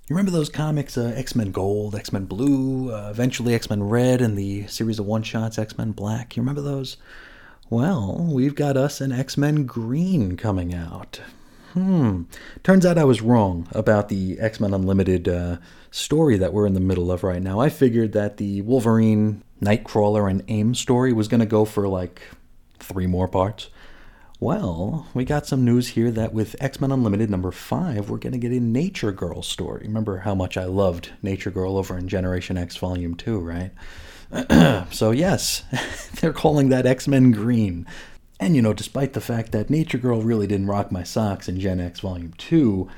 You 0.07 0.15
remember 0.15 0.31
those 0.31 0.49
comics, 0.49 0.97
uh, 0.97 1.13
X 1.17 1.35
Men 1.35 1.51
Gold, 1.51 1.97
X 1.97 2.13
Men 2.13 2.27
Blue, 2.27 2.95
uh, 2.95 3.11
eventually 3.11 3.55
X 3.55 3.69
Men 3.69 3.83
Red, 3.83 4.23
and 4.23 4.39
the 4.39 4.69
series 4.69 5.01
of 5.01 5.07
one 5.07 5.25
shots, 5.25 5.59
X 5.59 5.77
Men 5.77 5.91
Black? 5.91 6.37
You 6.37 6.43
remember 6.43 6.63
those? 6.63 6.99
Well, 7.69 8.17
we've 8.31 8.55
got 8.55 8.77
us 8.77 9.01
an 9.01 9.11
X 9.11 9.37
Men 9.37 9.67
Green 9.67 10.37
coming 10.37 10.73
out. 10.73 11.21
Hmm. 11.75 12.23
Turns 12.63 12.87
out 12.87 12.97
I 12.97 13.05
was 13.05 13.21
wrong 13.21 13.67
about 13.73 14.09
the 14.09 14.39
X 14.39 14.61
Men 14.61 14.73
Unlimited 14.73 15.29
uh, 15.29 15.57
story 15.91 16.39
that 16.39 16.53
we're 16.53 16.67
in 16.67 16.75
the 16.75 16.81
middle 16.81 17.11
of 17.11 17.25
right 17.25 17.43
now. 17.43 17.59
I 17.59 17.71
figured 17.71 18.13
that 18.13 18.37
the 18.37 18.63
Wolverine, 18.63 19.43
Nightcrawler, 19.61 20.31
and 20.31 20.45
AIM 20.47 20.77
story 20.77 21.13
was 21.13 21.27
going 21.27 21.41
to 21.41 21.47
go 21.47 21.65
for 21.65 21.89
like 21.89 22.23
three 22.81 23.07
more 23.07 23.29
parts. 23.29 23.69
Well, 24.41 25.09
we 25.15 25.25
got 25.25 25.47
some 25.47 25.65
news 25.65 25.89
here 25.89 26.13
that 26.13 26.33
with 26.33 26.55
X 26.61 26.81
Men 26.81 26.93
Unlimited 26.93 27.29
number 27.29 27.51
five, 27.51 28.09
we're 28.09 28.19
going 28.19 28.33
to 28.33 28.39
get 28.39 28.53
a 28.53 28.61
Nature 28.61 29.11
Girl 29.11 29.43
story. 29.43 29.83
Remember 29.85 30.19
how 30.19 30.35
much 30.35 30.57
I 30.57 30.65
loved 30.65 31.11
Nature 31.23 31.51
Girl 31.51 31.77
over 31.77 31.99
in 31.99 32.07
Generation 32.07 32.57
X 32.57 32.77
Volume 32.77 33.17
2, 33.17 33.41
right? 33.41 33.73
so, 34.93 35.11
yes, 35.11 35.65
they're 36.21 36.33
calling 36.33 36.69
that 36.69 36.87
X 36.87 37.09
Men 37.09 37.33
Green. 37.33 37.85
And, 38.39 38.55
you 38.55 38.63
know, 38.63 38.73
despite 38.73 39.15
the 39.15 39.21
fact 39.21 39.51
that 39.51 39.71
Nature 39.71 39.99
Girl 39.99 40.23
really 40.23 40.47
didn't 40.47 40.69
rock 40.69 40.93
my 40.93 41.03
socks 41.03 41.49
in 41.49 41.59
Gen 41.59 41.81
X 41.81 41.99
Volume 41.99 42.33
2, 42.39 42.89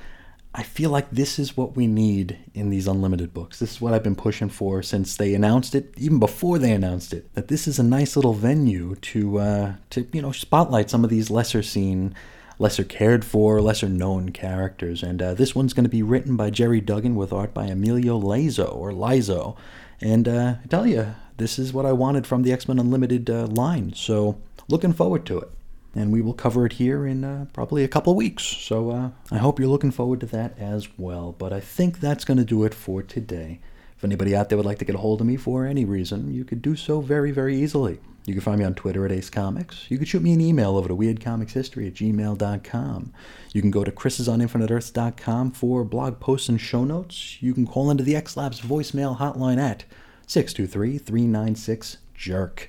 I 0.53 0.65
feel 0.65 0.91
like 0.91 1.11
this 1.11 1.39
is 1.39 1.57
what 1.57 1.77
we 1.77 1.87
need 1.87 2.39
in 2.55 2.71
these 2.71 2.89
unlimited 2.89 3.33
books. 3.33 3.61
This 3.61 3.73
is 3.73 3.81
what 3.81 3.95
I've 3.95 4.03
been 4.03 4.17
pushing 4.17 4.49
for 4.49 4.83
since 4.83 5.17
they 5.17 5.33
announced 5.33 5.77
it, 5.77 5.95
even 5.97 6.19
before 6.19 6.59
they 6.59 6.73
announced 6.73 7.13
it. 7.13 7.33
That 7.35 7.47
this 7.47 7.69
is 7.69 7.79
a 7.79 7.85
nice 7.85 8.17
little 8.17 8.35
venue 8.35 8.97
to 8.97 9.39
uh, 9.39 9.75
to 9.91 10.09
you 10.13 10.21
know 10.21 10.33
spotlight 10.33 10.91
some 10.91 11.05
of 11.05 11.11
these 11.11 11.31
lesser 11.31 11.63
seen, 11.63 12.17
lesser 12.59 12.83
cared 12.83 13.25
for, 13.25 13.61
lesser 13.61 13.89
known 13.89 14.31
characters. 14.31 15.05
And 15.05 15.23
uh, 15.23 15.35
this 15.35 15.55
one's 15.55 15.73
going 15.73 15.85
to 15.85 15.91
be 15.91 16.03
written 16.03 16.37
by 16.37 16.51
Gerry 16.51 16.81
Duggan 16.81 17.15
with 17.15 17.33
art 17.33 17.55
by 17.55 17.67
Emilio 17.67 18.19
Laiso 18.21 18.75
or 18.75 18.91
Lizo. 18.91 19.57
And 20.01 20.27
uh, 20.27 20.55
I 20.65 20.67
tell 20.67 20.87
you, 20.87 21.15
this 21.37 21.61
is 21.61 21.73
what 21.73 21.87
I 21.87 21.93
wanted 21.93 22.27
from 22.27 22.43
the 22.43 22.53
X 22.53 22.67
Men 22.67 22.81
Unlimited 22.81 23.31
uh, 23.31 23.47
line. 23.47 23.93
So 23.95 24.41
looking 24.69 24.95
forward 24.95 25.27
to 25.27 25.39
it 25.39 25.51
and 25.94 26.12
we 26.12 26.20
will 26.20 26.35
cover 26.35 26.66
it 26.66 26.74
here 26.74 27.07
in 27.07 27.24
uh, 27.24 27.46
probably 27.53 27.85
a 27.85 27.88
couple 27.88 28.12
of 28.12 28.16
weeks. 28.16 28.44
So 28.44 28.90
uh, 28.90 29.11
I 29.31 29.38
hope 29.38 29.59
you're 29.59 29.68
looking 29.68 29.90
forward 29.90 30.20
to 30.20 30.26
that 30.26 30.59
as 30.59 30.88
well. 30.98 31.35
But 31.37 31.53
I 31.53 31.61
think 31.61 32.00
that's 32.00 32.24
going 32.24 32.38
to 32.38 32.44
do 32.44 32.64
it 32.64 32.74
for 32.74 33.03
today. 33.03 33.61
If 33.96 34.05
anybody 34.05 34.35
out 34.35 34.48
there 34.48 34.57
would 34.57 34.66
like 34.66 34.79
to 34.79 34.85
get 34.85 34.94
a 34.94 34.98
hold 34.98 35.20
of 35.20 35.26
me 35.26 35.37
for 35.37 35.66
any 35.66 35.85
reason, 35.85 36.33
you 36.33 36.44
could 36.44 36.62
do 36.62 36.74
so 36.74 37.00
very, 37.00 37.33
very 37.33 37.57
easily. 37.57 37.98
You 38.24 38.35
can 38.35 38.42
find 38.42 38.59
me 38.59 38.64
on 38.64 38.74
Twitter 38.74 39.05
at 39.05 39.12
Ace 39.12 39.31
Comics. 39.31 39.90
You 39.90 39.96
can 39.96 40.07
shoot 40.07 40.22
me 40.22 40.33
an 40.33 40.40
email 40.40 40.76
over 40.76 40.88
to 40.88 40.96
weirdcomicshistory 40.96 41.87
at 41.87 41.94
gmail.com. 41.94 43.12
You 43.53 43.61
can 43.61 43.70
go 43.70 43.83
to 43.83 43.90
chrisisoninfiniteearths.com 43.90 45.50
for 45.53 45.85
blog 45.85 46.20
posts 46.20 46.48
and 46.48 46.61
show 46.61 46.85
notes. 46.85 47.42
You 47.42 47.55
can 47.55 47.66
call 47.66 47.90
into 47.90 48.05
the 48.05 48.16
X 48.16 48.37
Lapsed 48.37 48.62
voicemail 48.62 49.18
hotline 49.18 49.59
at 49.59 49.85
623 50.26 50.98
396 50.98 51.96
JERK. 52.16 52.68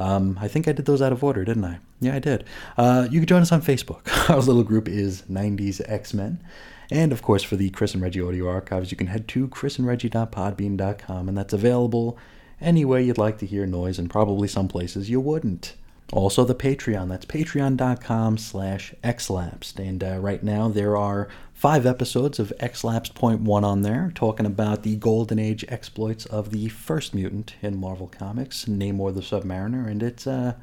Um, 0.00 0.38
I 0.40 0.48
think 0.48 0.66
I 0.66 0.72
did 0.72 0.86
those 0.86 1.02
out 1.02 1.12
of 1.12 1.22
order, 1.22 1.44
didn't 1.44 1.64
I? 1.64 1.78
Yeah, 2.00 2.14
I 2.14 2.18
did. 2.18 2.44
Uh, 2.78 3.06
you 3.10 3.20
can 3.20 3.26
join 3.26 3.42
us 3.42 3.52
on 3.52 3.60
Facebook. 3.60 4.08
Our 4.30 4.40
little 4.40 4.64
group 4.64 4.88
is 4.88 5.22
90s 5.30 5.80
X 5.86 6.14
Men. 6.14 6.42
And 6.90 7.12
of 7.12 7.22
course, 7.22 7.42
for 7.42 7.56
the 7.56 7.70
Chris 7.70 7.94
and 7.94 8.02
Reggie 8.02 8.22
audio 8.22 8.48
archives, 8.48 8.90
you 8.90 8.96
can 8.96 9.06
head 9.08 9.28
to 9.28 9.46
chrisandreggie.podbean.com, 9.46 11.28
and 11.28 11.38
that's 11.38 11.52
available 11.52 12.18
anywhere 12.60 12.98
you'd 12.98 13.18
like 13.18 13.38
to 13.38 13.46
hear 13.46 13.66
noise, 13.66 13.98
and 13.98 14.10
probably 14.10 14.48
some 14.48 14.68
places 14.68 15.08
you 15.08 15.20
wouldn't. 15.20 15.74
Also, 16.12 16.44
the 16.44 16.54
Patreon. 16.54 17.08
That's 17.08 17.24
patreon.com 17.24 18.38
slash 18.38 18.94
xlapsed. 19.04 19.78
And 19.78 20.02
uh, 20.02 20.18
right 20.18 20.42
now, 20.42 20.68
there 20.68 20.96
are 20.96 21.28
five 21.54 21.86
episodes 21.86 22.38
of 22.38 22.52
X-Lapsed 22.58 23.14
Point 23.14 23.42
1 23.42 23.64
on 23.64 23.82
there, 23.82 24.10
talking 24.14 24.46
about 24.46 24.82
the 24.82 24.96
golden 24.96 25.38
age 25.38 25.64
exploits 25.68 26.26
of 26.26 26.50
the 26.50 26.68
first 26.68 27.14
mutant 27.14 27.54
in 27.62 27.78
Marvel 27.78 28.08
Comics, 28.08 28.64
Namor 28.64 29.14
the 29.14 29.20
Submariner, 29.20 29.86
and 29.86 30.02
it's... 30.02 30.26
Uh, 30.26 30.54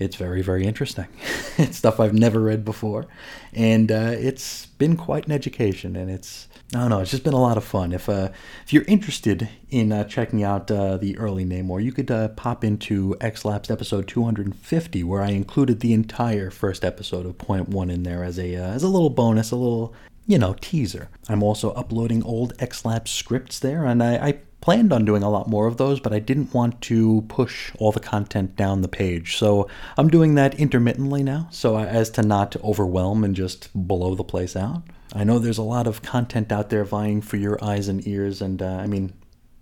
it's 0.00 0.16
very, 0.16 0.42
very 0.42 0.64
interesting. 0.64 1.06
it's 1.58 1.76
stuff 1.76 2.00
I've 2.00 2.14
never 2.14 2.40
read 2.40 2.64
before, 2.64 3.06
and 3.52 3.92
uh, 3.92 4.12
it's 4.14 4.66
been 4.66 4.96
quite 4.96 5.26
an 5.26 5.32
education. 5.32 5.94
And 5.94 6.10
it's 6.10 6.48
I 6.74 6.78
don't 6.78 6.90
know, 6.90 7.00
it's 7.00 7.10
just 7.10 7.24
been 7.24 7.34
a 7.34 7.40
lot 7.40 7.56
of 7.56 7.64
fun. 7.64 7.92
If 7.92 8.08
uh, 8.08 8.30
if 8.64 8.72
you're 8.72 8.84
interested 8.84 9.48
in 9.70 9.90
uh, 9.90 10.04
checking 10.04 10.44
out 10.44 10.70
uh, 10.70 10.96
the 10.96 11.18
early 11.18 11.44
Namor, 11.44 11.82
you 11.82 11.92
could 11.92 12.10
uh, 12.10 12.28
pop 12.28 12.62
into 12.64 13.16
X-Lapsed 13.20 13.70
episode 13.70 14.06
250, 14.06 15.02
where 15.02 15.20
I 15.20 15.30
included 15.30 15.80
the 15.80 15.92
entire 15.92 16.50
first 16.50 16.84
episode 16.84 17.26
of 17.26 17.38
Point 17.38 17.68
One 17.68 17.90
in 17.90 18.04
there 18.04 18.22
as 18.22 18.38
a 18.38 18.54
uh, 18.54 18.70
as 18.70 18.84
a 18.84 18.88
little 18.88 19.10
bonus, 19.10 19.50
a 19.50 19.56
little 19.56 19.92
you 20.28 20.38
know 20.38 20.54
teaser. 20.60 21.08
I'm 21.28 21.42
also 21.42 21.72
uploading 21.72 22.22
old 22.22 22.52
X-Lapsed 22.60 23.14
scripts 23.14 23.58
there, 23.58 23.84
and 23.84 24.00
I, 24.02 24.28
I 24.28 24.38
planned 24.60 24.92
on 24.92 25.04
doing 25.04 25.22
a 25.22 25.30
lot 25.30 25.48
more 25.48 25.66
of 25.66 25.76
those, 25.76 26.00
but 26.00 26.12
I 26.12 26.18
didn't 26.18 26.52
want 26.54 26.80
to 26.82 27.24
push 27.28 27.72
all 27.78 27.92
the 27.92 28.00
content 28.00 28.56
down 28.56 28.82
the 28.82 28.88
page. 28.88 29.36
So 29.36 29.68
I'm 29.96 30.08
doing 30.08 30.34
that 30.34 30.54
intermittently 30.54 31.22
now, 31.22 31.48
so 31.50 31.78
as 31.78 32.10
to 32.10 32.22
not 32.22 32.56
overwhelm 32.62 33.24
and 33.24 33.34
just 33.34 33.70
blow 33.74 34.14
the 34.14 34.24
place 34.24 34.56
out. 34.56 34.82
I 35.12 35.24
know 35.24 35.38
there's 35.38 35.58
a 35.58 35.62
lot 35.62 35.86
of 35.86 36.02
content 36.02 36.52
out 36.52 36.70
there 36.70 36.84
vying 36.84 37.20
for 37.20 37.36
your 37.36 37.62
eyes 37.64 37.88
and 37.88 38.06
ears, 38.06 38.40
and 38.40 38.62
uh, 38.62 38.76
I 38.76 38.86
mean, 38.86 39.12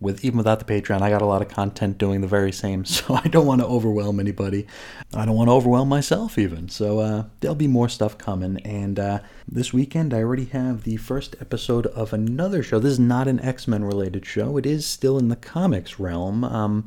with 0.01 0.25
even 0.25 0.39
without 0.39 0.61
the 0.61 0.65
Patreon, 0.65 1.03
I 1.03 1.11
got 1.11 1.23
a 1.23 1.27
lot 1.27 1.43
of 1.43 1.49
content 1.49 1.99
doing 1.99 2.21
the 2.21 2.29
very 2.29 2.53
same. 2.53 2.85
So 2.99 3.15
I 3.15 3.29
don't 3.29 3.47
want 3.47 3.61
to 3.61 3.67
overwhelm 3.67 4.19
anybody. 4.19 4.67
I 5.15 5.25
don't 5.25 5.37
want 5.37 5.49
to 5.49 5.53
overwhelm 5.53 5.89
myself 5.89 6.39
even. 6.39 6.69
So 6.69 6.99
uh, 6.99 7.25
there'll 7.41 7.55
be 7.55 7.69
more 7.69 7.89
stuff 7.89 8.19
coming. 8.19 8.59
And 8.63 8.99
uh, 8.99 9.21
this 9.47 9.73
weekend, 9.73 10.13
I 10.13 10.19
already 10.19 10.47
have 10.47 10.83
the 10.83 10.97
first 10.97 11.37
episode 11.41 11.87
of 11.87 12.13
another 12.13 12.63
show. 12.63 12.79
This 12.79 12.93
is 12.93 12.99
not 12.99 13.29
an 13.29 13.41
X 13.41 13.69
Men 13.69 13.85
related 13.85 14.27
show. 14.27 14.57
It 14.57 14.67
is 14.67 14.87
still 14.87 15.19
in 15.19 15.29
the 15.29 15.37
comics 15.37 15.99
realm. 16.01 16.45
Um, 16.45 16.85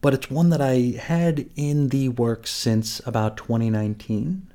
but 0.00 0.14
it's 0.14 0.30
one 0.30 0.50
that 0.50 0.60
I 0.60 0.98
had 1.00 1.48
in 1.56 1.88
the 1.88 2.08
works 2.08 2.50
since 2.50 3.00
about 3.06 3.36
2019, 3.36 4.46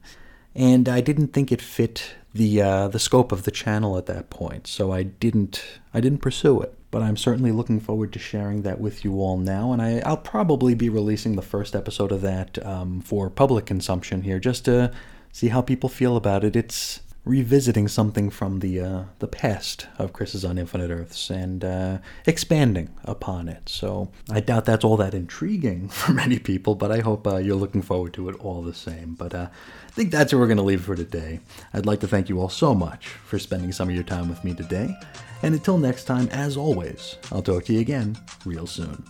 and 0.56 0.90
I 0.90 1.02
didn't 1.02 1.34
think 1.34 1.52
it 1.52 1.62
fit 1.62 2.16
the 2.34 2.62
uh, 2.62 2.88
the 2.88 3.00
scope 3.00 3.32
of 3.32 3.44
the 3.44 3.52
channel 3.52 3.98
at 3.98 4.08
that 4.08 4.30
point, 4.30 4.66
so 4.66 4.92
I 4.92 5.04
didn't 5.04 5.64
I 5.94 6.00
didn't 6.00 6.20
pursue 6.20 6.62
it 6.62 6.76
but 6.96 7.04
I'm 7.04 7.18
certainly 7.18 7.52
looking 7.52 7.82
forward 7.82 8.14
to 8.14 8.20
sharing 8.20 8.62
that 8.62 8.80
with 8.80 9.04
you 9.04 9.20
all 9.20 9.36
now. 9.38 9.74
And 9.74 9.82
I, 9.82 10.02
will 10.10 10.16
probably 10.16 10.76
be 10.76 10.88
releasing 10.88 11.36
the 11.36 11.42
first 11.42 11.76
episode 11.76 12.10
of 12.10 12.22
that 12.22 12.66
um, 12.66 13.02
for 13.02 13.30
public 13.30 13.66
consumption 13.66 14.22
here, 14.22 14.40
just 14.40 14.64
to 14.64 14.94
see 15.34 15.50
how 15.50 15.62
people 15.62 15.90
feel 15.90 16.16
about 16.16 16.46
it. 16.46 16.56
It's 16.56 17.02
revisiting 17.26 17.90
something 17.90 18.30
from 18.30 18.60
the 18.60 18.80
uh, 18.80 19.04
the 19.20 19.28
past 19.28 19.88
of 19.98 20.14
Chris's 20.14 20.46
on 20.46 20.58
Infinite 20.58 20.90
Earths 20.90 21.30
and 21.30 21.66
uh, 21.66 21.98
expanding 22.26 22.92
upon 23.04 23.50
it. 23.50 23.68
So 23.68 24.10
I 24.32 24.40
doubt 24.40 24.64
that's 24.64 24.86
all 24.86 24.96
that 24.96 25.14
intriguing 25.14 25.90
for 25.90 26.14
many 26.14 26.40
people, 26.40 26.76
but 26.76 26.94
I 26.94 27.00
hope 27.00 27.28
uh, 27.28 27.40
you're 27.40 27.58
looking 27.58 27.82
forward 27.82 28.14
to 28.14 28.30
it 28.30 28.36
all 28.40 28.62
the 28.62 28.74
same. 28.74 29.16
But 29.16 29.34
uh, 29.34 29.50
I 29.52 29.92
think 29.92 30.12
that's 30.12 30.32
where 30.32 30.40
we're 30.40 30.48
going 30.48 30.58
to 30.58 30.64
leave 30.64 30.86
for 30.86 30.96
today. 30.96 31.42
I'd 31.74 31.86
like 31.86 32.00
to 32.00 32.08
thank 32.08 32.30
you 32.30 32.40
all 32.40 32.48
so 32.48 32.74
much 32.74 33.08
for 33.08 33.38
spending 33.38 33.74
some 33.74 33.90
of 33.90 33.96
your 33.96 34.06
time 34.06 34.30
with 34.30 34.46
me 34.46 34.54
today. 34.54 34.96
And 35.44 35.54
until 35.54 35.78
next 35.78 36.06
time, 36.06 36.28
as 36.32 36.58
always, 36.58 37.18
I'll 37.32 37.42
talk 37.42 37.66
to 37.66 37.74
you 37.74 37.80
again 37.80 38.18
real 38.46 38.68
soon. 38.68 39.04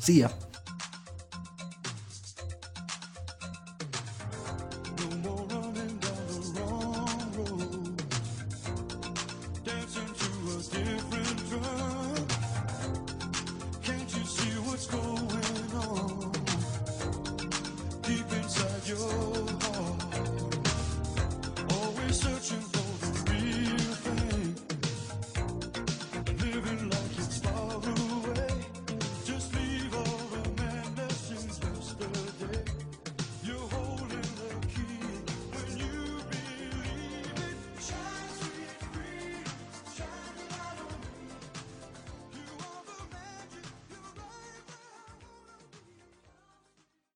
See 0.00 0.20
ya. 0.20 0.28